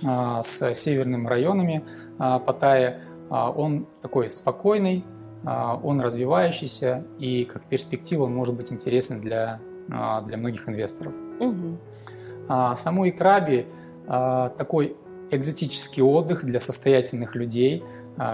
а, 0.05 0.43
с 0.43 0.73
северными 0.73 1.27
районами 1.27 1.83
а, 2.17 2.39
Паттайи, 2.39 2.95
а, 3.29 3.51
он 3.51 3.87
такой 4.01 4.29
спокойный, 4.29 5.05
он 5.45 5.99
развивающийся 5.99 7.03
и 7.19 7.43
как 7.43 7.65
перспектива 7.65 8.23
он 8.23 8.33
может 8.33 8.55
быть 8.55 8.71
интересен 8.71 9.19
для, 9.19 9.59
для 9.89 10.37
многих 10.37 10.69
инвесторов. 10.69 11.13
Угу. 11.41 12.75
Саму 12.77 13.09
Икраби 13.09 13.67
такой 14.07 14.95
экзотический 15.31 16.01
отдых 16.01 16.45
для 16.45 16.61
состоятельных 16.61 17.35
людей, 17.35 17.83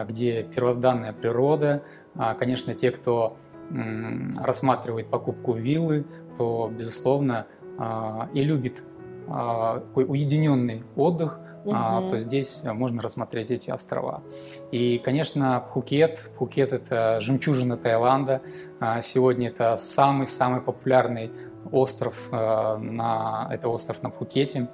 где 0.07 0.43
первозданная 0.43 1.13
природа. 1.13 1.83
Конечно, 2.39 2.73
те, 2.73 2.91
кто 2.91 3.37
рассматривает 4.37 5.09
покупку 5.09 5.53
виллы, 5.53 6.05
то, 6.37 6.71
безусловно, 6.75 7.45
и 8.33 8.43
любит 8.43 8.83
такой 9.27 10.05
уединенный 10.05 10.83
отдых, 10.95 11.39
угу. 11.63 11.75
то 12.09 12.17
здесь 12.17 12.63
можно 12.63 13.01
рассмотреть 13.01 13.51
эти 13.51 13.69
острова. 13.69 14.23
И, 14.71 14.97
конечно, 14.97 15.63
Пхукет. 15.67 16.31
Пхукет– 16.33 16.73
это 16.73 17.21
жемчужина 17.21 17.77
Таиланда. 17.77 18.41
Сегодня 19.03 19.49
это 19.49 19.77
самый-самый 19.77 20.61
популярный 20.61 21.31
остров, 21.71 22.31
на, 22.31 23.47
это 23.51 23.69
остров 23.69 24.01
на 24.01 24.09
Пхукете, 24.09 24.67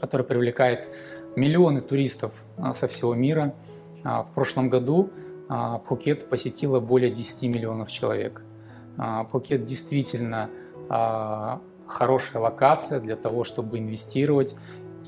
который 0.00 0.24
привлекает 0.24 0.94
миллионы 1.34 1.80
туристов 1.80 2.44
со 2.72 2.86
всего 2.86 3.14
мира. 3.14 3.54
В 4.04 4.28
прошлом 4.34 4.68
году 4.68 5.10
Пхукет 5.48 6.28
посетило 6.28 6.80
более 6.80 7.10
10 7.10 7.48
миллионов 7.48 7.90
человек. 7.90 8.42
Пхукет 8.96 9.64
действительно 9.64 10.50
хорошая 11.88 12.42
локация 12.42 13.00
для 13.00 13.16
того, 13.16 13.44
чтобы 13.44 13.78
инвестировать. 13.78 14.54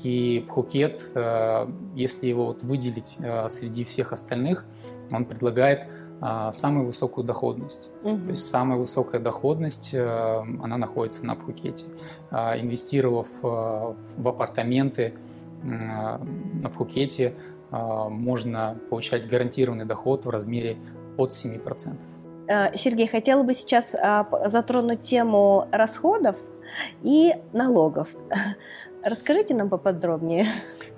И 0.03 0.43
Пхукет, 0.47 1.03
э, 1.13 1.67
если 1.95 2.27
его 2.27 2.47
вот 2.47 2.63
выделить 2.63 3.17
э, 3.19 3.47
среди 3.49 3.83
всех 3.83 4.11
остальных, 4.11 4.65
он 5.11 5.25
предлагает 5.25 5.87
э, 6.21 6.49
самую 6.51 6.87
высокую 6.87 7.23
доходность. 7.23 7.91
Угу. 8.03 8.17
То 8.17 8.29
есть 8.29 8.47
самая 8.47 8.79
высокая 8.79 9.21
доходность, 9.21 9.93
она 9.93 10.77
находится 10.77 11.23
на 11.25 11.35
Пхукете. 11.35 11.85
Инвестировав 12.31 13.27
в 13.43 14.27
апартаменты 14.27 15.13
на 15.63 16.69
Пхукете, 16.73 17.33
можно 17.71 18.77
получать 18.89 19.27
гарантированный 19.27 19.85
доход 19.85 20.25
в 20.25 20.29
размере 20.29 20.77
от 21.17 21.31
7%. 21.31 21.97
Сергей, 22.75 23.07
хотела 23.07 23.43
бы 23.43 23.53
сейчас 23.53 23.95
затронуть 24.45 25.01
тему 25.01 25.67
расходов 25.71 26.35
и 27.01 27.33
налогов. 27.53 28.09
Расскажите 29.03 29.55
нам 29.55 29.69
поподробнее. 29.69 30.45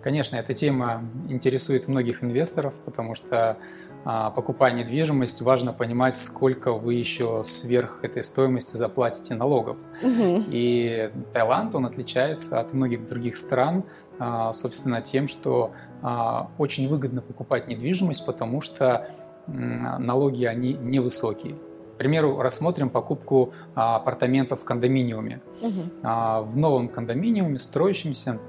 Конечно, 0.02 0.36
эта 0.36 0.54
тема 0.54 1.04
интересует 1.30 1.88
многих 1.88 2.24
инвесторов, 2.24 2.74
потому 2.86 3.16
что 3.16 3.58
а, 4.04 4.32
покупая 4.32 4.74
недвижимость, 4.74 5.42
важно 5.42 5.72
понимать, 5.72 6.18
сколько 6.18 6.74
вы 6.74 6.96
еще 6.96 7.44
сверх 7.46 8.00
этой 8.04 8.22
стоимости 8.22 8.76
заплатите 8.76 9.36
налогов. 9.36 9.78
Угу. 10.02 10.46
И 10.50 11.12
Таиланд, 11.32 11.76
он 11.76 11.86
отличается 11.86 12.60
от 12.60 12.74
многих 12.74 13.08
других 13.08 13.38
стран, 13.38 13.86
а, 14.20 14.52
собственно, 14.52 15.02
тем, 15.02 15.30
что 15.30 15.72
а, 16.02 16.50
очень 16.58 16.90
выгодно 16.90 17.22
покупать 17.22 17.68
недвижимость, 17.68 18.26
потому 18.26 18.60
что 18.62 19.10
налоги, 19.48 20.46
они 20.46 20.72
невысокие. 20.74 21.56
К 21.94 21.98
примеру, 21.98 22.42
рассмотрим 22.42 22.90
покупку 22.90 23.54
а, 23.76 23.98
апартаментов 23.98 24.62
в 24.62 24.64
кондоминиуме. 24.64 25.42
Угу. 25.62 25.82
В 26.02 26.58
новом 26.58 26.90
кондоминиуме, 26.90 27.60
строящемся, 27.60 28.40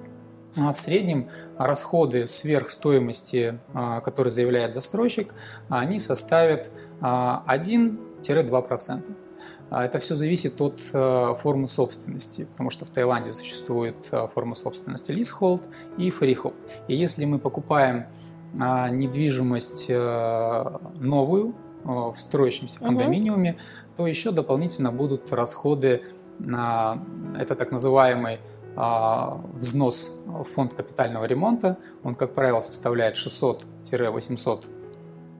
а, 0.56 0.72
в 0.72 0.78
среднем 0.78 1.28
расходы 1.58 2.26
сверх 2.26 2.70
стоимости, 2.70 3.58
которые 4.04 4.30
заявляет 4.30 4.72
застройщик, 4.72 5.34
они 5.68 5.98
составят 5.98 6.70
1-2%. 7.00 9.02
Это 9.70 9.98
все 9.98 10.14
зависит 10.14 10.60
от 10.60 10.80
формы 11.38 11.68
собственности, 11.68 12.44
потому 12.44 12.70
что 12.70 12.84
в 12.84 12.90
Таиланде 12.90 13.34
существует 13.34 13.96
форма 14.32 14.54
собственности 14.54 15.12
leasehold 15.12 15.64
и 15.98 16.10
freehold. 16.10 16.54
И 16.88 16.94
если 16.94 17.24
мы 17.24 17.38
покупаем 17.38 18.06
недвижимость 18.54 19.88
новую, 19.88 21.54
в 21.84 22.14
строящемся 22.18 22.78
кондоминиуме, 22.78 23.52
угу. 23.52 23.58
то 23.98 24.06
еще 24.06 24.30
дополнительно 24.30 24.90
будут 24.90 25.32
расходы 25.32 26.02
на 26.38 26.98
это 27.38 27.54
так 27.54 27.70
называемый 27.70 28.40
а, 28.76 29.40
взнос 29.54 30.20
в 30.26 30.44
фонд 30.44 30.74
капитального 30.74 31.24
ремонта. 31.24 31.78
Он, 32.02 32.14
как 32.14 32.34
правило, 32.34 32.60
составляет 32.60 33.16
600-800 33.16 34.66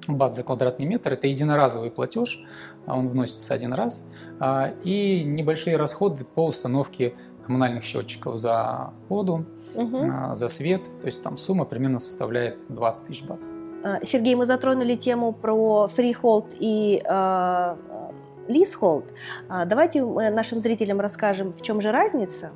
бат 0.09 0.35
за 0.35 0.43
квадратный 0.43 0.87
метр. 0.87 1.15
Это 1.15 1.27
единоразовый 1.27 1.91
платеж, 1.91 2.45
а 2.87 2.97
он 2.97 3.09
вносится 3.09 3.55
один 3.55 3.73
раз. 3.73 4.09
А, 4.39 4.73
и 4.85 5.25
небольшие 5.25 5.77
расходы 5.77 6.25
по 6.25 6.47
установке 6.47 7.15
коммунальных 7.45 7.85
счетчиков 7.85 8.37
за 8.37 8.93
воду, 9.09 9.45
угу. 9.75 10.35
за 10.35 10.49
свет. 10.49 10.83
То 11.01 11.07
есть 11.07 11.23
там 11.23 11.37
сумма 11.37 11.65
примерно 11.65 11.99
составляет 11.99 12.57
20 12.69 13.07
тысяч 13.07 13.25
бат. 13.25 13.41
Э, 13.85 13.99
Сергей, 14.03 14.35
мы 14.35 14.47
затронули 14.47 14.95
тему 14.97 15.33
про 15.33 15.87
freehold 15.89 16.47
и 16.59 17.03
э, 17.05 17.77
leasehold. 18.49 19.13
А, 19.49 19.65
давайте 19.67 20.03
нашим 20.05 20.61
зрителям 20.61 21.01
расскажем, 21.01 21.53
в 21.53 21.63
чем 21.63 21.81
же 21.81 21.93
разница. 21.93 22.51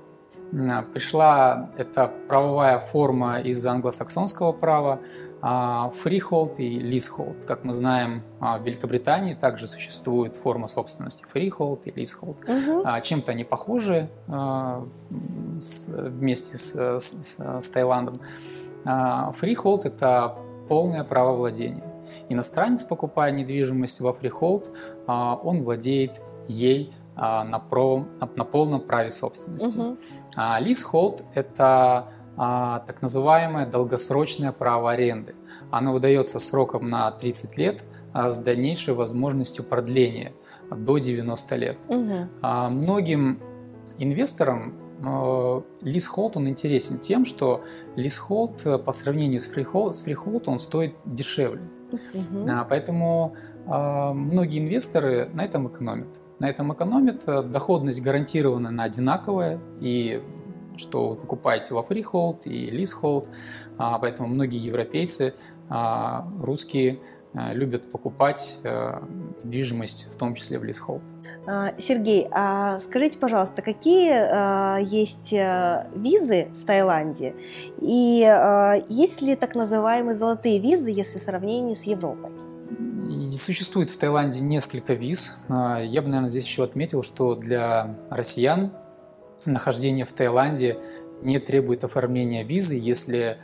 Пришла 0.94 1.68
эта 1.76 2.10
правовая 2.26 2.78
форма 2.78 3.40
из 3.40 3.66
англосаксонского 3.66 4.52
права, 4.52 5.00
freehold 5.42 6.58
и 6.58 6.78
leasehold. 6.78 7.44
Как 7.46 7.64
мы 7.64 7.74
знаем, 7.74 8.22
в 8.40 8.62
Великобритании 8.64 9.34
также 9.34 9.66
существует 9.66 10.36
форма 10.38 10.66
собственности 10.66 11.26
freehold 11.28 11.86
и 11.86 11.90
leasehold. 11.90 12.38
Угу. 12.48 12.82
Чем-то 13.02 13.32
они 13.32 13.44
похожи 13.44 14.08
вместе 15.58 16.56
с, 16.56 16.74
с, 16.98 17.38
с 17.38 17.68
Таиландом. 17.68 18.18
Freehold– 18.84 19.84
это 19.86 20.34
полное 20.68 21.04
право 21.04 21.34
владения. 21.34 21.82
Иностранец, 22.28 22.84
покупая 22.84 23.32
недвижимость 23.32 24.00
во 24.00 24.12
freehold, 24.12 24.70
а, 25.06 25.38
он 25.42 25.62
владеет 25.62 26.20
ей 26.48 26.92
а, 27.16 27.44
на, 27.44 27.58
про, 27.58 28.06
на 28.36 28.44
полном 28.44 28.80
праве 28.80 29.12
собственности. 29.12 29.78
Угу. 29.78 29.98
Leasehold– 30.60 31.24
это 31.34 32.08
так 32.36 33.02
называемое 33.02 33.66
долгосрочное 33.66 34.52
право 34.52 34.92
аренды. 34.92 35.34
Оно 35.72 35.92
выдается 35.92 36.38
сроком 36.38 36.88
на 36.88 37.10
30 37.10 37.58
лет 37.58 37.82
с 38.14 38.38
дальнейшей 38.38 38.94
возможностью 38.94 39.64
продления 39.64 40.32
до 40.70 40.98
90 40.98 41.56
лет. 41.56 41.78
Угу. 41.88 42.14
Многим 42.70 43.40
инвесторам 43.98 44.72
leasehold, 45.80 46.36
он 46.36 46.48
интересен 46.48 46.98
тем, 46.98 47.24
что 47.24 47.62
leasehold 47.94 48.66
э, 48.66 48.78
по 48.78 48.92
сравнению 48.92 49.40
с 49.40 49.44
freehold, 49.46 49.94
с 49.94 50.02
freehold 50.02 50.48
он 50.48 50.58
стоит 50.58 50.96
дешевле. 51.04 51.62
Угу. 51.92 52.48
Поэтому 52.68 53.34
многие 53.66 54.58
инвесторы 54.58 55.30
на 55.32 55.44
этом 55.44 55.68
экономят. 55.68 56.08
На 56.38 56.48
этом 56.48 56.72
экономят, 56.72 57.24
доходность 57.24 58.02
гарантированная 58.02 58.84
одинаковая, 58.84 59.58
и 59.80 60.22
что 60.76 61.10
вы 61.10 61.16
покупаете 61.16 61.74
во 61.74 61.82
freehold 61.82 62.44
и 62.44 62.70
leasehold, 62.70 63.28
поэтому 63.76 64.28
многие 64.28 64.58
европейцы, 64.58 65.34
русские, 65.68 67.00
любят 67.34 67.90
покупать 67.90 68.60
недвижимость, 68.62 70.08
в 70.12 70.16
том 70.16 70.34
числе 70.34 70.58
в 70.58 70.64
leasehold. 70.64 71.02
А, 71.50 71.72
Сергей, 71.78 72.28
а 72.30 72.78
скажите, 72.80 73.18
пожалуйста, 73.18 73.62
какие 73.62 74.12
а, 74.12 74.76
есть 74.76 75.32
э, 75.32 75.86
визы 75.94 76.48
в 76.60 76.66
Таиланде 76.66 77.34
и 77.80 78.18
есть 78.90 79.22
ли 79.22 79.34
так 79.34 79.54
называемые 79.54 80.14
золотые 80.14 80.58
визы, 80.58 80.90
если 80.90 81.18
в 81.18 81.22
сравнении 81.22 81.74
с 81.74 81.84
Европой? 81.84 82.30
Существует 83.32 83.90
в 83.90 83.96
Таиланде 83.96 84.40
несколько 84.40 84.92
виз. 84.92 85.40
Я 85.48 86.02
бы, 86.02 86.08
наверное, 86.08 86.28
здесь 86.28 86.44
еще 86.44 86.64
отметил, 86.64 87.02
что 87.02 87.34
для 87.34 87.96
россиян 88.10 88.72
нахождение 89.46 90.04
в 90.04 90.12
Таиланде 90.12 90.78
не 91.22 91.38
требует 91.38 91.82
оформления 91.82 92.44
визы, 92.44 92.74
если 92.74 93.38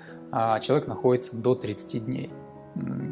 человек 0.61 0.89
находится 0.89 1.37
до 1.37 1.55
30 1.55 2.05
дней. 2.05 2.31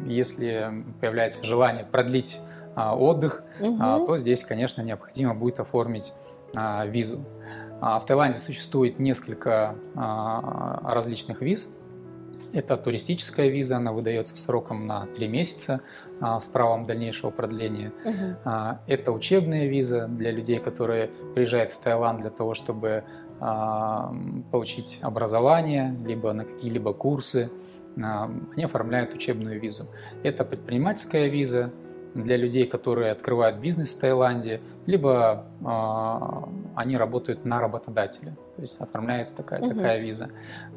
Если 0.05 0.85
появляется 0.99 1.43
желание 1.45 1.85
продлить 1.85 2.39
отдых, 2.75 3.43
угу. 3.59 4.05
то 4.05 4.17
здесь, 4.17 4.43
конечно, 4.43 4.81
необходимо 4.81 5.33
будет 5.33 5.59
оформить 5.59 6.13
а, 6.55 6.85
визу. 6.85 7.25
В 7.81 8.03
Таиланде 8.07 8.39
существует 8.39 8.99
несколько 8.99 9.75
различных 9.93 11.41
виз. 11.41 11.75
Это 12.53 12.77
туристическая 12.77 13.49
виза, 13.49 13.77
она 13.77 13.91
выдается 13.91 14.37
сроком 14.37 14.85
на 14.87 15.07
3 15.07 15.27
месяца 15.27 15.81
с 16.21 16.47
правом 16.47 16.85
дальнейшего 16.85 17.31
продления. 17.31 17.91
Угу. 18.05 18.49
Это 18.87 19.11
учебная 19.11 19.65
виза 19.65 20.07
для 20.07 20.31
людей, 20.31 20.59
которые 20.59 21.09
приезжают 21.35 21.71
в 21.71 21.79
Таиланд 21.79 22.21
для 22.21 22.29
того, 22.29 22.53
чтобы 22.53 23.03
получить 24.51 24.99
образование, 25.01 25.93
либо 26.05 26.31
на 26.31 26.45
какие-либо 26.45 26.93
курсы. 26.93 27.51
Они 27.97 28.63
оформляют 28.63 29.13
учебную 29.13 29.59
визу. 29.59 29.87
Это 30.23 30.45
предпринимательская 30.45 31.27
виза, 31.27 31.71
для 32.13 32.37
людей, 32.37 32.65
которые 32.65 33.11
открывают 33.11 33.57
бизнес 33.57 33.95
в 33.95 33.99
Таиланде, 33.99 34.61
либо 34.85 35.45
э, 35.61 36.75
они 36.75 36.97
работают 36.97 37.45
на 37.45 37.59
работодателя, 37.59 38.35
то 38.55 38.61
есть 38.61 38.79
оформляется 38.79 39.37
такая, 39.37 39.61
угу. 39.61 39.69
такая 39.69 39.99
виза. 39.99 40.29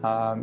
Э, 0.02 0.36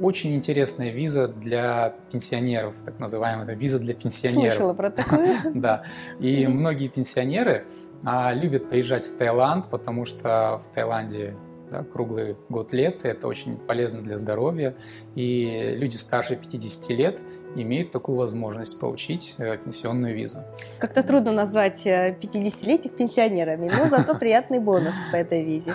очень 0.00 0.34
интересная 0.34 0.90
виза 0.90 1.26
для 1.28 1.94
пенсионеров, 2.12 2.74
так 2.84 2.98
называемая 2.98 3.54
виза 3.54 3.78
для 3.78 3.94
пенсионеров. 3.94 4.54
Слышала 4.54 4.74
про 4.74 4.90
такую. 4.90 5.26
Да. 5.54 5.84
И 6.18 6.46
многие 6.46 6.88
пенсионеры 6.88 7.66
а, 8.04 8.32
любят 8.34 8.68
приезжать 8.68 9.06
в 9.06 9.16
Таиланд, 9.16 9.68
потому 9.70 10.04
что 10.04 10.60
в 10.62 10.74
Таиланде 10.74 11.34
да, 11.70 11.84
круглый 11.84 12.36
год 12.48 12.72
лет, 12.72 13.04
это 13.04 13.26
очень 13.26 13.56
полезно 13.56 14.02
для 14.02 14.16
здоровья, 14.16 14.74
и 15.14 15.70
люди 15.72 15.96
старше 15.96 16.36
50 16.36 16.90
лет 16.90 17.20
имеют 17.54 17.90
такую 17.90 18.18
возможность 18.18 18.78
получить 18.78 19.34
э, 19.38 19.56
пенсионную 19.56 20.14
визу. 20.14 20.38
Как-то 20.78 21.02
трудно 21.02 21.32
назвать 21.32 21.86
50-летних 21.86 22.92
э, 22.92 22.96
пенсионерами, 22.96 23.70
но 23.76 23.86
зато 23.86 24.14
приятный 24.18 24.58
бонус 24.58 24.94
по 25.10 25.16
этой 25.16 25.42
визе. 25.42 25.72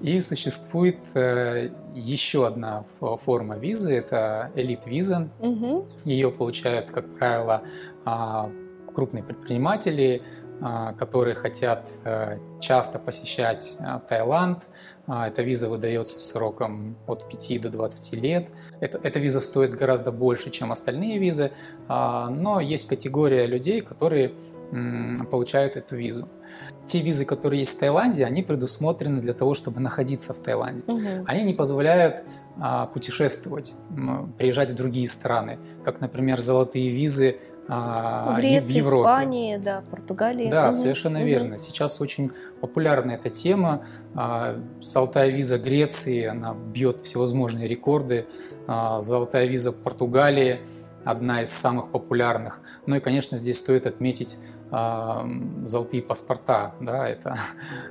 И 0.00 0.20
существует 0.20 0.98
э, 1.14 1.70
еще 1.94 2.46
одна 2.46 2.84
форма 3.00 3.56
визы, 3.56 3.94
это 3.96 4.50
элит-виза. 4.54 5.28
Ее 6.04 6.30
получают, 6.30 6.90
как 6.90 7.12
правило, 7.14 7.62
а, 8.04 8.50
крупные 8.94 9.22
предприниматели, 9.22 10.22
которые 10.98 11.34
хотят 11.34 11.88
э, 12.04 12.38
часто 12.60 12.98
посещать 12.98 13.76
а, 13.78 14.00
Таиланд. 14.00 14.64
А, 15.06 15.28
эта 15.28 15.42
виза 15.42 15.68
выдается 15.68 16.20
сроком 16.20 16.96
от 17.06 17.28
5 17.28 17.60
до 17.60 17.70
20 17.70 18.12
лет. 18.14 18.48
Это, 18.80 18.98
эта 19.02 19.18
виза 19.18 19.40
стоит 19.40 19.74
гораздо 19.74 20.10
больше, 20.10 20.50
чем 20.50 20.72
остальные 20.72 21.18
визы, 21.18 21.52
но 21.88 22.60
есть 22.60 22.88
категория 22.88 23.46
людей, 23.46 23.80
которые 23.80 24.34
получают 25.30 25.76
эту 25.76 25.96
визу. 25.96 26.28
Те 26.86 27.00
визы, 27.00 27.24
которые 27.24 27.60
есть 27.60 27.76
в 27.76 27.80
Таиланде, 27.80 28.24
они 28.24 28.42
предусмотрены 28.42 29.20
для 29.20 29.34
того, 29.34 29.54
чтобы 29.54 29.80
находиться 29.80 30.32
в 30.32 30.40
Таиланде. 30.40 30.82
Угу. 30.86 31.24
Они 31.26 31.44
не 31.44 31.54
позволяют 31.54 32.24
а, 32.60 32.86
путешествовать, 32.86 33.74
приезжать 34.38 34.72
в 34.72 34.74
другие 34.74 35.08
страны, 35.08 35.58
как, 35.84 36.00
например, 36.00 36.40
золотые 36.40 36.90
визы 36.90 37.38
а, 37.68 38.34
Греции, 38.38 38.72
в 38.72 38.76
Европе. 38.76 39.02
Испании, 39.02 39.56
да, 39.58 39.82
Португалии. 39.90 40.50
Да, 40.50 40.68
угу. 40.68 40.72
совершенно 40.72 41.18
угу. 41.18 41.26
верно. 41.26 41.58
Сейчас 41.58 42.00
очень 42.00 42.32
популярна 42.60 43.12
эта 43.12 43.28
тема. 43.28 43.84
А, 44.14 44.58
золотая 44.80 45.28
виза 45.28 45.58
Греции, 45.58 46.24
она 46.24 46.54
бьет 46.54 47.02
всевозможные 47.02 47.68
рекорды. 47.68 48.26
А, 48.66 49.00
золотая 49.00 49.46
виза 49.46 49.72
Португалии 49.72 50.60
одна 51.04 51.42
из 51.42 51.50
самых 51.50 51.90
популярных. 51.90 52.60
Ну 52.86 52.96
и, 52.96 53.00
конечно, 53.00 53.36
здесь 53.36 53.58
стоит 53.58 53.86
отметить 53.86 54.38
золотые 54.70 56.02
паспорта, 56.02 56.74
да, 56.80 57.08
это 57.08 57.38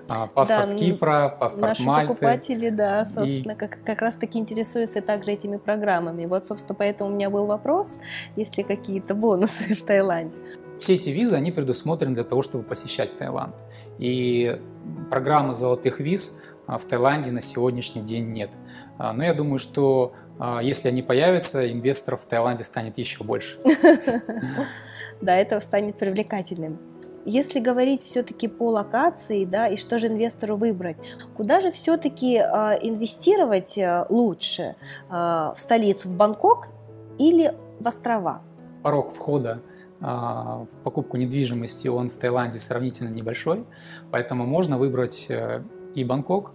а, 0.08 0.28
паспорт 0.28 0.70
да, 0.70 0.78
Кипра, 0.78 1.36
паспорт 1.40 1.70
наши 1.70 1.84
Мальты. 1.84 2.14
покупатели, 2.14 2.70
да, 2.70 3.04
собственно, 3.06 3.54
и... 3.54 3.56
как, 3.56 3.80
как 3.84 4.02
раз 4.02 4.16
таки 4.16 4.38
интересуются 4.38 5.02
также 5.02 5.32
этими 5.32 5.58
программами. 5.58 6.28
Вот, 6.28 6.46
собственно, 6.46 6.76
поэтому 6.76 7.10
у 7.10 7.14
меня 7.14 7.32
был 7.32 7.48
вопрос, 7.48 7.96
есть 8.36 8.58
ли 8.58 8.64
какие-то 8.64 9.16
бонусы 9.16 9.74
в 9.76 9.84
Таиланде. 9.84 10.38
Все 10.80 10.96
эти 10.96 11.10
визы, 11.10 11.36
они 11.36 11.52
предусмотрены 11.52 12.14
для 12.14 12.24
того, 12.24 12.44
чтобы 12.44 12.64
посещать 12.64 13.18
Таиланд. 13.18 13.56
И 13.98 14.62
программы 15.10 15.56
золотых 15.56 16.00
виз 16.00 16.40
а, 16.68 16.78
в 16.78 16.86
Таиланде 16.86 17.32
на 17.32 17.42
сегодняшний 17.42 18.04
день 18.04 18.26
нет. 18.28 18.52
А, 19.00 19.14
но 19.14 19.24
я 19.24 19.34
думаю, 19.34 19.58
что 19.58 20.14
если 20.62 20.90
они 20.90 21.02
появятся, 21.02 21.72
инвесторов 21.72 22.22
в 22.22 22.28
Таиланде 22.28 22.64
станет 22.64 23.00
еще 23.00 23.24
больше. 23.24 23.58
да, 25.22 25.36
это 25.36 25.60
станет 25.62 25.98
привлекательным. 25.98 26.80
Если 27.26 27.60
говорить 27.60 28.04
все-таки 28.04 28.48
по 28.48 28.70
локации, 28.70 29.44
да, 29.44 29.68
и 29.68 29.76
что 29.76 30.00
же 30.00 30.08
инвестору 30.08 30.56
выбрать, 30.56 30.96
куда 31.36 31.60
же 31.60 31.72
все-таки 31.72 32.38
э, 32.38 32.42
инвестировать 32.82 33.78
э, 33.78 34.06
лучше? 34.10 34.76
Э, 35.10 35.52
в 35.54 35.58
столицу, 35.58 36.08
в 36.08 36.16
Бангкок 36.16 36.70
или 37.20 37.54
в 37.80 37.88
острова? 37.88 38.42
Порог 38.82 39.12
входа 39.12 39.62
в 40.00 40.68
покупку 40.84 41.18
недвижимости, 41.18 41.88
он 41.88 42.12
в 42.12 42.18
Таиланде 42.18 42.60
сравнительно 42.60 43.10
небольшой, 43.10 43.66
поэтому 44.12 44.46
можно 44.46 44.78
выбрать 44.78 45.26
э, 45.30 45.64
и 45.96 46.04
Бангкок, 46.04 46.54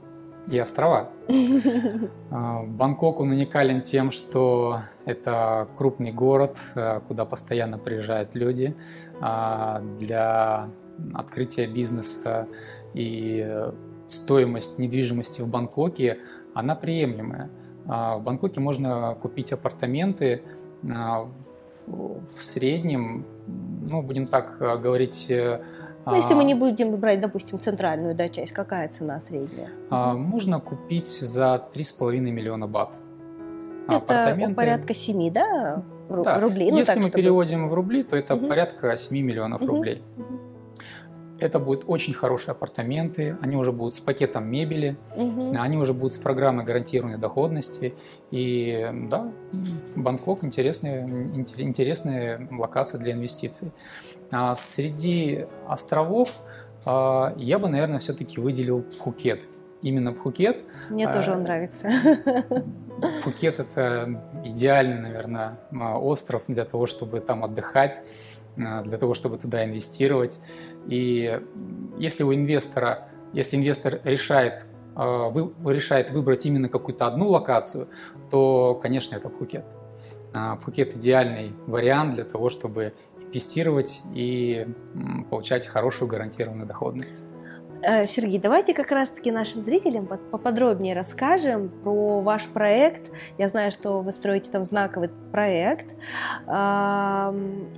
и 0.51 0.59
острова. 0.59 1.11
А, 2.31 2.63
Бангкок, 2.63 3.21
он 3.21 3.31
уникален 3.31 3.83
тем, 3.83 4.11
что 4.11 4.81
это 5.05 5.69
крупный 5.77 6.13
город, 6.13 6.57
э, 6.75 7.01
куда 7.07 7.27
постоянно 7.27 7.79
приезжают 7.79 8.35
люди 8.35 8.75
а, 9.21 9.83
для 9.99 10.71
открытия 11.15 11.67
бизнеса 11.67 12.49
и 12.95 13.67
стоимость 14.09 14.79
недвижимости 14.79 15.43
в 15.43 15.49
Бангкоке, 15.49 16.19
она 16.55 16.75
приемлемая. 16.75 17.51
А, 17.87 18.17
в 18.17 18.23
Бангкоке 18.23 18.61
можно 18.61 19.15
купить 19.21 19.53
апартаменты 19.53 20.43
в 21.87 22.43
среднем, 22.43 23.27
ну, 23.47 24.03
будем 24.03 24.27
так 24.27 24.57
э, 24.61 24.79
говорить, 24.79 25.27
э, 25.31 25.63
ну, 26.05 26.17
если 26.17 26.35
мы 26.35 26.45
не 26.45 26.55
будем 26.55 26.97
брать, 26.97 27.21
допустим, 27.21 27.61
центральную 27.61 28.15
да, 28.15 28.29
часть, 28.29 28.53
какая 28.53 28.89
цена 28.89 29.21
средняя? 29.21 29.69
А, 29.91 30.15
можно 30.15 30.61
купить 30.61 31.09
за 31.09 31.69
3,5 31.75 32.19
миллиона 32.19 32.67
бат. 32.67 32.97
Это 33.87 33.97
апартаменты. 33.97 34.55
порядка 34.55 34.95
7, 34.95 35.33
да, 35.33 35.83
да. 36.09 36.41
рублей? 36.41 36.71
Ну, 36.71 36.79
Если 36.79 36.93
так, 36.93 36.97
мы 36.97 37.03
чтобы... 37.05 37.19
переводим 37.19 37.69
в 37.69 37.75
рубли, 37.75 38.03
то 38.03 38.17
это 38.17 38.35
угу. 38.35 38.49
порядка 38.49 38.97
7 38.97 39.25
миллионов 39.25 39.63
угу. 39.63 39.73
рублей. 39.73 40.03
Угу. 40.17 40.53
Это 41.43 41.59
будут 41.59 41.85
очень 41.89 42.15
хорошие 42.15 42.53
апартаменты, 42.53 43.37
они 43.41 43.57
уже 43.57 43.73
будут 43.73 43.97
с 43.97 44.01
пакетом 44.01 44.47
мебели, 44.49 44.97
угу. 45.17 45.53
они 45.59 45.77
уже 45.77 45.93
будут 45.93 46.15
с 46.15 46.19
программой 46.19 46.65
гарантированной 46.65 47.19
доходности. 47.19 47.95
И 48.31 48.89
да, 49.11 49.33
Бангкок 49.97 50.45
интересная, 50.45 51.05
интересная 51.59 52.49
локация 52.53 53.01
для 53.01 53.13
инвестиций. 53.13 53.73
А 54.33 54.57
среди 54.57 55.47
островов 55.69 56.41
а, 56.85 57.35
я 57.37 57.59
бы, 57.59 57.69
наверное, 57.69 57.99
все-таки 57.99 58.41
выделил 58.41 58.83
Пхукет. 58.83 59.47
Именно 59.83 60.13
Пхукет. 60.13 60.65
Мне 60.91 61.07
а, 61.07 61.13
тоже 61.13 61.33
он 61.33 61.43
нравится. 61.43 61.89
Пхукет– 63.21 63.59
это 63.61 64.23
идеальный, 64.45 64.99
наверное, 65.01 65.59
остров 65.73 66.45
для 66.47 66.65
того, 66.65 66.87
чтобы 66.87 67.21
там 67.21 67.45
отдыхать. 67.45 68.01
Для 68.57 68.99
того, 68.99 69.15
чтобы 69.15 69.39
туда 69.39 69.65
инвестировать. 69.65 70.39
И 70.87 71.41
если 71.97 72.23
у 72.23 72.35
инвестора, 72.35 73.09
если 73.33 73.57
инвестор 73.57 74.01
решает, 74.05 74.67
вы, 74.95 75.55
решает 75.73 76.11
выбрать 76.11 76.45
именно 76.45 76.69
какую-то 76.69 77.07
одну 77.07 77.29
локацию, 77.29 77.89
то, 78.31 78.79
конечно, 78.83 79.17
это 79.17 79.31
Пхукет. 79.31 79.65
Пхукет 80.61 80.95
идеальный 80.97 81.53
вариант 81.67 82.15
для 82.15 82.25
того, 82.25 82.51
чтобы 82.51 82.93
инвестировать 83.33 84.03
и 84.15 84.67
получать 85.31 85.67
хорошую 85.67 86.09
гарантированную 86.09 86.67
доходность. 86.67 87.25
Э, 87.85 88.07
Сергей, 88.07 88.39
давайте 88.39 88.75
как 88.75 88.93
раз-таки 88.93 89.33
нашим 89.33 89.65
зрителям 89.65 90.07
поподробнее 90.07 90.95
расскажем 90.95 91.69
про 91.83 92.21
ваш 92.21 92.47
проект. 92.47 93.11
Я 93.39 93.49
знаю, 93.49 93.73
что 93.73 94.03
вы 94.03 94.13
строите 94.13 94.53
там 94.53 94.65
знаковый 94.65 95.09
проект. 95.33 95.97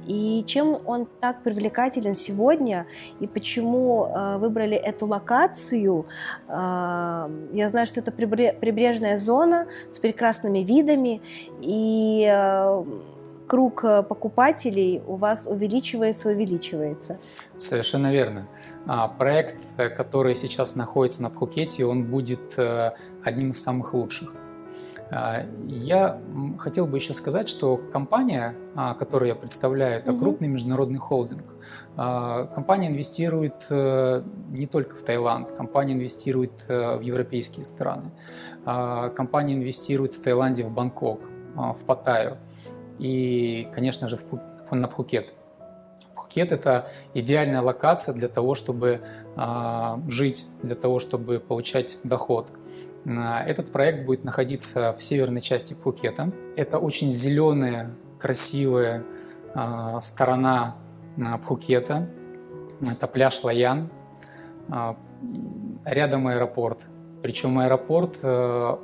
И 0.06 0.44
чем 0.46 0.80
он 0.84 1.06
так 1.20 1.42
привлекателен 1.42 2.14
сегодня, 2.14 2.86
и 3.20 3.26
почему 3.26 4.06
э, 4.06 4.36
выбрали 4.38 4.76
эту 4.76 5.06
локацию. 5.06 6.06
Я 6.48 7.68
знаю, 7.70 7.86
что 7.86 8.00
это 8.00 8.12
прибрежная 8.12 9.16
зона 9.16 9.66
с 9.90 9.98
прекрасными 9.98 10.58
видами, 10.58 11.22
и 11.60 12.26
э, 12.28 12.84
круг 13.46 13.84
э, 13.84 14.02
покупателей 14.02 15.02
у 15.06 15.16
вас 15.16 15.46
увеличивается, 15.46 16.28
увеличивается. 16.30 17.18
Совершенно 17.58 18.12
верно. 18.12 18.48
А, 18.86 19.08
проект, 19.08 19.62
э, 19.76 19.88
который 19.88 20.34
сейчас 20.34 20.76
находится 20.76 21.22
на 21.22 21.30
Пхукете, 21.30 21.84
он 21.84 22.04
будет 22.04 22.58
э, 22.58 22.92
одним 23.22 23.50
из 23.50 23.62
самых 23.62 23.94
лучших. 23.94 24.34
А, 25.10 25.46
я 25.66 26.20
хотел 26.58 26.86
бы 26.86 26.98
еще 26.98 27.14
сказать, 27.14 27.48
что 27.48 27.76
компания, 27.76 28.54
а, 28.74 28.94
которую 28.94 29.28
я 29.28 29.34
представляю, 29.34 29.98
это 29.98 30.12
крупный 30.12 30.48
международный 30.48 30.98
холдинг. 30.98 31.44
Компания 31.96 32.88
инвестирует 32.88 33.70
не 33.70 34.66
только 34.66 34.96
в 34.96 35.04
Таиланд, 35.04 35.52
компания 35.52 35.92
инвестирует 35.92 36.66
в 36.66 37.00
европейские 37.00 37.64
страны. 37.64 38.10
Компания 38.64 39.54
инвестирует 39.54 40.16
в 40.16 40.20
Таиланде 40.20 40.64
в 40.64 40.72
Бангкок, 40.72 41.20
в 41.54 41.84
Паттайю 41.86 42.38
и, 42.98 43.68
конечно 43.74 44.08
же, 44.08 44.18
на 44.70 44.88
Пхукет. 44.88 45.32
Пхукет– 46.14 46.52
это 46.52 46.88
идеальная 47.12 47.60
локация 47.60 48.14
для 48.14 48.28
того, 48.28 48.54
чтобы 48.54 49.00
э, 49.36 49.96
жить, 50.08 50.46
для 50.62 50.74
того, 50.74 50.98
чтобы 50.98 51.40
получать 51.40 51.98
доход. 52.04 52.50
А, 53.06 53.42
этот 53.44 53.70
проект 53.70 54.06
будет 54.06 54.24
находиться 54.24 54.92
в 54.92 55.02
северной 55.02 55.40
части 55.40 55.74
Пхукета. 55.74 56.32
Это 56.56 56.78
очень 56.78 57.10
зеленая, 57.10 57.90
красивая 58.18 59.04
э, 59.54 59.98
сторона 60.00 60.76
Пхукета. 61.42 62.08
Это 62.80 63.06
пляж 63.06 63.42
Лаян. 63.44 63.88
Рядом 65.84 66.26
аэропорт. 66.26 66.86
Причем 67.22 67.58
аэропорт 67.58 68.18
э, 68.22 68.76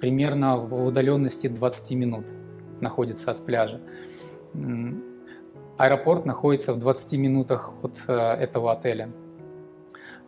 примерно 0.00 0.56
в 0.56 0.86
удаленности 0.86 1.46
20 1.46 1.90
минут 1.96 2.26
находится 2.80 3.30
от 3.30 3.44
пляжа. 3.44 3.80
Аэропорт 5.78 6.24
находится 6.24 6.72
в 6.72 6.78
20 6.78 7.18
минутах 7.18 7.72
от 7.82 8.02
э, 8.08 8.12
этого 8.14 8.72
отеля. 8.72 9.10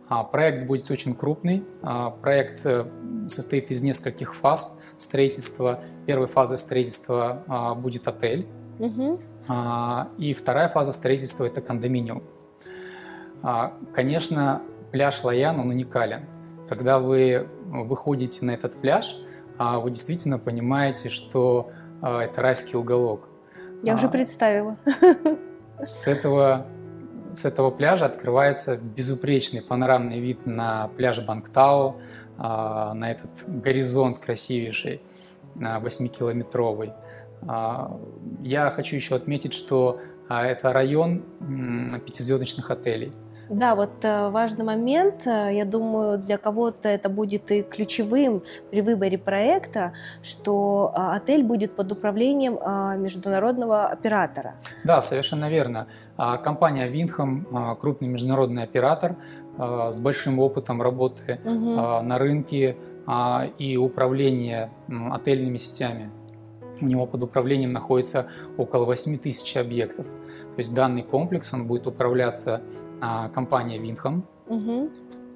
А, 0.07 0.23
проект 0.23 0.67
будет 0.67 0.89
очень 0.91 1.15
крупный. 1.15 1.63
А, 1.81 2.11
проект 2.11 2.65
э, 2.65 2.85
состоит 3.29 3.71
из 3.71 3.81
нескольких 3.81 4.35
фаз 4.35 4.79
строительства. 4.97 5.83
Первой 6.05 6.27
фазой 6.27 6.59
строительства 6.59 7.43
а, 7.47 7.73
будет 7.73 8.07
отель. 8.07 8.47
Угу. 8.79 9.19
И 10.19 10.33
вторая 10.35 10.69
фаза 10.69 10.93
строительства– 10.93 11.43
это 11.45 11.59
кондоминиум. 11.59 12.23
Конечно, 13.93 14.61
пляж 14.91 15.23
Лаян, 15.23 15.59
он 15.59 15.71
уникален. 15.71 16.25
Когда 16.69 16.99
вы 16.99 17.49
выходите 17.65 18.45
на 18.45 18.51
этот 18.51 18.75
пляж, 18.75 19.17
вы 19.57 19.89
действительно 19.89 20.37
понимаете, 20.37 21.09
что 21.09 21.71
это 22.01 22.41
райский 22.41 22.77
уголок. 22.77 23.27
Я 23.83 23.93
а, 23.93 23.95
уже 23.95 24.09
представила. 24.09 24.77
С 25.79 26.07
этого, 26.07 26.65
с 27.33 27.45
этого 27.45 27.71
пляжа 27.71 28.05
открывается 28.05 28.77
безупречный 28.77 29.61
панорамный 29.61 30.19
вид 30.19 30.45
на 30.45 30.89
пляж 30.89 31.19
Бангтау, 31.21 32.01
а, 32.37 32.93
на 32.93 33.11
этот 33.11 33.29
горизонт 33.47 34.19
красивейший, 34.19 35.01
8-километровый. 35.55 36.91
А, 37.47 37.97
я 38.41 38.69
хочу 38.69 38.95
еще 38.95 39.15
отметить, 39.15 39.53
что 39.53 39.99
а, 40.27 40.45
это 40.45 40.73
район 40.73 41.23
пятизвездочных 42.05 42.71
отелей– 42.71 43.11
да, 43.49 43.75
вот 43.75 44.03
э, 44.03 44.29
важный 44.29 44.63
момент, 44.63 45.25
э, 45.25 45.49
я 45.53 45.65
думаю, 45.65 46.19
для 46.19 46.37
кого-то 46.37 46.87
это 46.87 47.09
будет 47.09 47.51
и 47.51 47.63
ключевым 47.63 48.43
при 48.69 48.81
выборе 48.81 49.17
проекта, 49.17 49.93
что 50.21 50.93
э, 50.95 51.15
отель 51.15 51.43
будет 51.43 51.75
под 51.75 51.91
управлением 51.91 52.59
международного 53.01 53.87
оператора. 53.87 54.55
Да, 54.83 55.01
совершенно 55.01 55.49
верно. 55.49 55.87
А, 56.17 56.37
компания 56.37 56.87
Винхам 56.87 57.77
крупный 57.79 58.07
международный 58.07 58.63
оператор 58.63 59.15
с 59.57 59.99
большим 59.99 60.39
опытом 60.39 60.81
работы 60.81 61.39
угу. 61.43 62.01
на 62.01 62.17
рынке 62.17 62.77
и 63.57 63.77
управления 63.77 64.69
отельными 65.11 65.57
сетями. 65.57 66.11
У 66.81 66.85
него 66.85 67.05
под 67.05 67.23
управлением 67.23 67.73
находится 67.73 68.27
около 68.57 68.85
8 68.85 69.17
тысяч 69.17 69.57
объектов. 69.57 70.07
То 70.07 70.59
есть 70.59 70.73
данный 70.73 71.03
комплекс 71.03 71.53
он 71.53 71.67
будет 71.67 71.87
управляться 71.87 72.61
а, 73.01 73.29
компанией 73.29 73.79
Винхам. 73.79 74.25
Угу. 74.47 74.89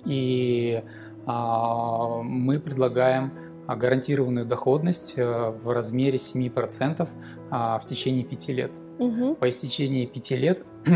И 0.05 0.83
а, 1.25 2.21
мы 2.21 2.59
предлагаем 2.59 3.31
гарантированную 3.67 4.45
доходность 4.45 5.13
э, 5.17 5.49
в 5.49 5.69
размере 5.71 6.17
7% 6.17 7.09
а, 7.49 7.77
в 7.77 7.85
течение 7.85 8.23
5 8.23 8.49
лет. 8.49 8.71
Угу. 8.99 9.35
По 9.35 9.49
истечении 9.49 10.05
5 10.05 10.31
лет 10.31 10.65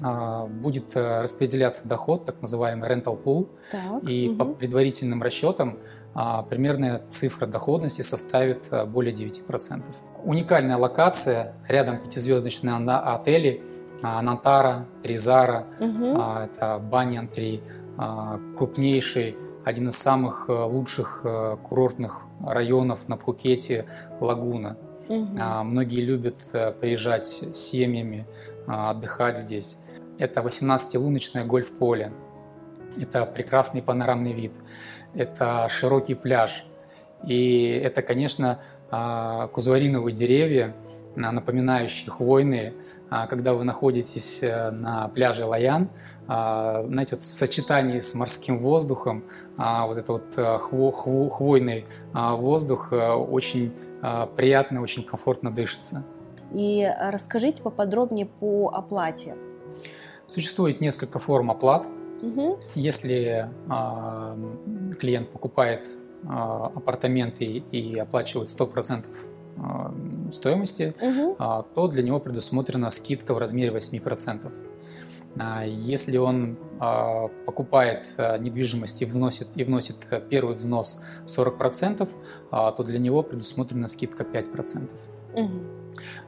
а, 0.00 0.46
будет 0.46 0.96
э, 0.96 1.20
распределяться 1.22 1.88
доход, 1.88 2.26
так 2.26 2.40
называемый 2.40 2.88
rental 2.88 3.22
pool, 3.22 3.48
так, 3.70 4.08
и 4.08 4.28
угу. 4.28 4.36
по 4.36 4.44
предварительным 4.54 5.22
расчетам 5.22 5.78
а, 6.14 6.42
примерная 6.42 7.02
цифра 7.08 7.46
доходности 7.46 8.02
составит 8.02 8.68
э, 8.70 8.84
более 8.84 9.12
9%. 9.12 9.82
Уникальная 10.22 10.76
локация, 10.76 11.54
рядом 11.68 11.98
пятизвездочные 11.98 12.74
отели, 12.76 13.62
а, 14.02 14.22
Нантара, 14.22 14.86
Тризара, 15.02 15.66
угу. 15.80 16.20
это 16.20 16.78
Баньян 16.78 17.28
3, 17.28 17.62
крупнейший, 18.56 19.36
один 19.64 19.88
из 19.88 19.96
самых 19.96 20.46
э, 20.48 20.52
лучших 20.52 21.24
курортных 21.62 22.22
районов 22.44 23.08
на 23.08 23.16
Пхукете, 23.16 23.86
Лагуна. 24.20 24.76
Угу. 25.08 25.38
Многие 25.64 26.00
любят 26.00 26.38
приезжать 26.80 27.26
с 27.26 27.54
семьями, 27.54 28.26
отдыхать 28.66 29.38
здесь. 29.38 29.78
Это 30.18 30.40
18-луночное 30.40 31.44
гольф-поле. 31.44 32.12
Это 33.00 33.26
прекрасный 33.26 33.82
панорамный 33.82 34.32
вид. 34.32 34.52
Это 35.14 35.68
широкий 35.68 36.14
пляж. 36.14 36.64
И 37.26 37.68
это, 37.82 38.02
конечно, 38.02 38.60
а, 38.96 39.48
кузвариновые 39.48 40.14
деревья, 40.14 40.76
а, 41.16 41.32
напоминающие 41.32 42.12
хвойные. 42.12 42.74
А, 43.10 43.26
когда 43.26 43.52
вы 43.52 43.64
находитесь 43.64 44.40
э, 44.40 44.70
на 44.70 45.08
пляже 45.08 45.44
Лаян, 45.44 45.88
знаете, 46.26 47.16
вот 47.16 47.24
в 47.24 47.26
сочетании 47.26 47.98
с 47.98 48.14
морским 48.14 48.58
воздухом, 48.58 49.24
вот 49.56 49.98
этот 49.98 50.08
вот 50.08 50.24
э, 50.36 50.58
хво, 50.58 50.90
хво, 50.90 51.28
хвойный 51.28 51.86
воздух 52.12 52.92
э, 52.92 53.12
очень 53.12 53.72
приятно, 54.36 54.80
очень 54.80 55.02
комфортно 55.02 55.50
дышится. 55.50 56.04
И 56.52 56.88
расскажите 57.00 57.62
поподробнее 57.62 58.26
по 58.26 58.70
оплате. 58.72 59.34
Существует 60.26 60.80
несколько 60.80 61.18
форм 61.18 61.50
оплат. 61.50 61.86
Угу. 62.22 62.58
Если 62.74 63.50
клиент 64.98 65.30
покупает 65.30 65.88
апартаменты 66.28 67.44
и 67.44 67.98
оплачивает 67.98 68.50
100% 68.50 69.06
э, 69.56 70.32
стоимости, 70.32 70.94
угу. 71.00 71.36
э, 71.38 71.62
то 71.74 71.88
для 71.88 72.02
него 72.02 72.20
предусмотрена 72.20 72.90
скидка 72.90 73.34
в 73.34 73.38
размере 73.38 73.70
8%. 73.70 74.50
Если 75.66 76.16
он 76.16 76.56
э, 76.80 77.28
покупает 77.44 78.06
э, 78.16 78.38
недвижимость 78.38 79.02
и 79.02 79.04
вносит, 79.04 79.48
и 79.56 79.64
вносит 79.64 79.96
первый 80.30 80.54
взнос 80.54 81.02
40%, 81.26 82.08
э, 82.08 82.08
то 82.50 82.84
для 82.84 83.00
него 83.00 83.22
предусмотрена 83.24 83.88
скидка 83.88 84.22
5%. 84.22 84.92
Угу. 85.34 85.50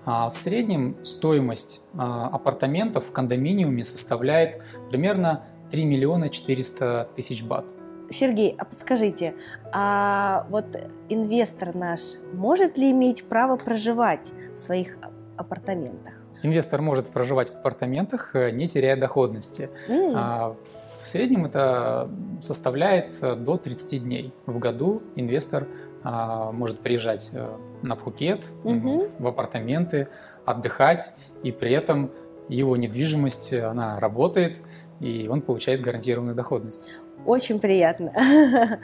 В 0.07 0.33
среднем 0.35 0.97
стоимость 1.05 1.83
а, 1.95 2.29
апартаментов 2.29 3.07
в 3.07 3.13
кондоминиуме 3.13 3.85
составляет 3.85 4.63
примерно 4.91 5.45
3 5.73 5.85
миллиона 5.85 6.29
400 6.29 7.11
тысяч 7.17 7.43
бат. 7.43 7.67
Сергей, 8.11 8.55
а 8.59 8.64
подскажите, 8.64 9.35
а 9.73 10.47
вот 10.51 10.64
инвестор 11.09 11.75
наш 11.75 12.01
может 12.33 12.79
ли 12.79 12.90
иметь 12.90 13.25
право 13.25 13.57
проживать 13.57 14.33
в 14.57 14.61
своих 14.61 14.97
апартаментах? 15.37 16.14
Инвестор 16.42 16.83
может 16.83 17.09
проживать 17.09 17.51
в 17.51 17.57
апартаментах, 17.57 18.35
э, 18.35 18.51
не 18.51 18.69
теряя 18.69 18.97
доходности. 18.97 19.71
Mm. 19.88 20.55
В 21.03 21.09
среднем 21.09 21.47
это 21.47 22.11
составляет 22.40 23.16
э, 23.23 23.35
до 23.35 23.57
30 23.57 24.03
дней 24.05 24.33
в 24.45 24.59
году 24.59 25.03
инвестор 25.16 25.66
а, 26.09 26.53
может 26.53 26.79
приезжать 26.81 27.31
э, 27.33 27.49
на 27.83 27.97
Пхукет, 27.97 28.45
угу. 28.62 29.09
в 29.19 29.27
апартаменты, 29.27 30.07
отдыхать, 30.45 31.11
и 31.42 31.51
при 31.51 31.73
этом 31.73 32.12
его 32.49 32.77
недвижимость, 32.77 33.53
она 33.53 33.99
работает, 33.99 34.59
и 35.01 35.27
он 35.29 35.40
получает 35.40 35.81
гарантированную 35.81 36.37
доходность. 36.37 36.90
Очень 37.27 37.59
приятно. 37.59 38.12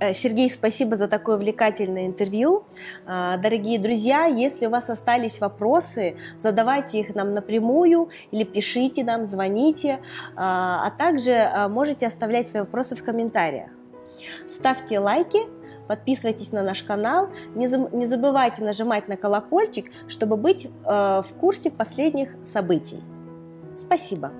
Э, 0.00 0.12
Сергей, 0.12 0.50
спасибо 0.50 0.96
за 0.96 1.06
такое 1.06 1.36
увлекательное 1.36 2.06
интервью. 2.06 2.64
А, 3.06 3.36
дорогие 3.36 3.78
друзья, 3.78 4.24
если 4.24 4.66
у 4.66 4.70
вас 4.70 4.90
остались 4.90 5.40
вопросы, 5.40 6.16
задавайте 6.36 6.98
их 6.98 7.14
нам 7.14 7.32
напрямую 7.32 8.10
или 8.32 8.42
пишите 8.42 9.04
нам, 9.04 9.24
звоните, 9.24 10.00
а, 10.34 10.84
а 10.84 10.90
также 10.90 11.48
можете 11.70 12.08
оставлять 12.08 12.50
свои 12.50 12.62
вопросы 12.62 12.96
в 12.96 13.04
комментариях. 13.04 13.70
Ставьте 14.50 14.98
лайки, 14.98 15.38
подписывайтесь 15.86 16.50
на 16.50 16.64
наш 16.64 16.82
канал, 16.82 17.28
не 17.54 18.06
забывайте 18.06 18.64
нажимать 18.64 19.06
на 19.06 19.16
колокольчик, 19.16 19.92
чтобы 20.08 20.36
быть 20.36 20.66
э, 20.66 20.68
в 20.88 21.34
курсе 21.38 21.70
последних 21.70 22.30
событий. 22.44 22.98
Спасибо! 23.76 24.32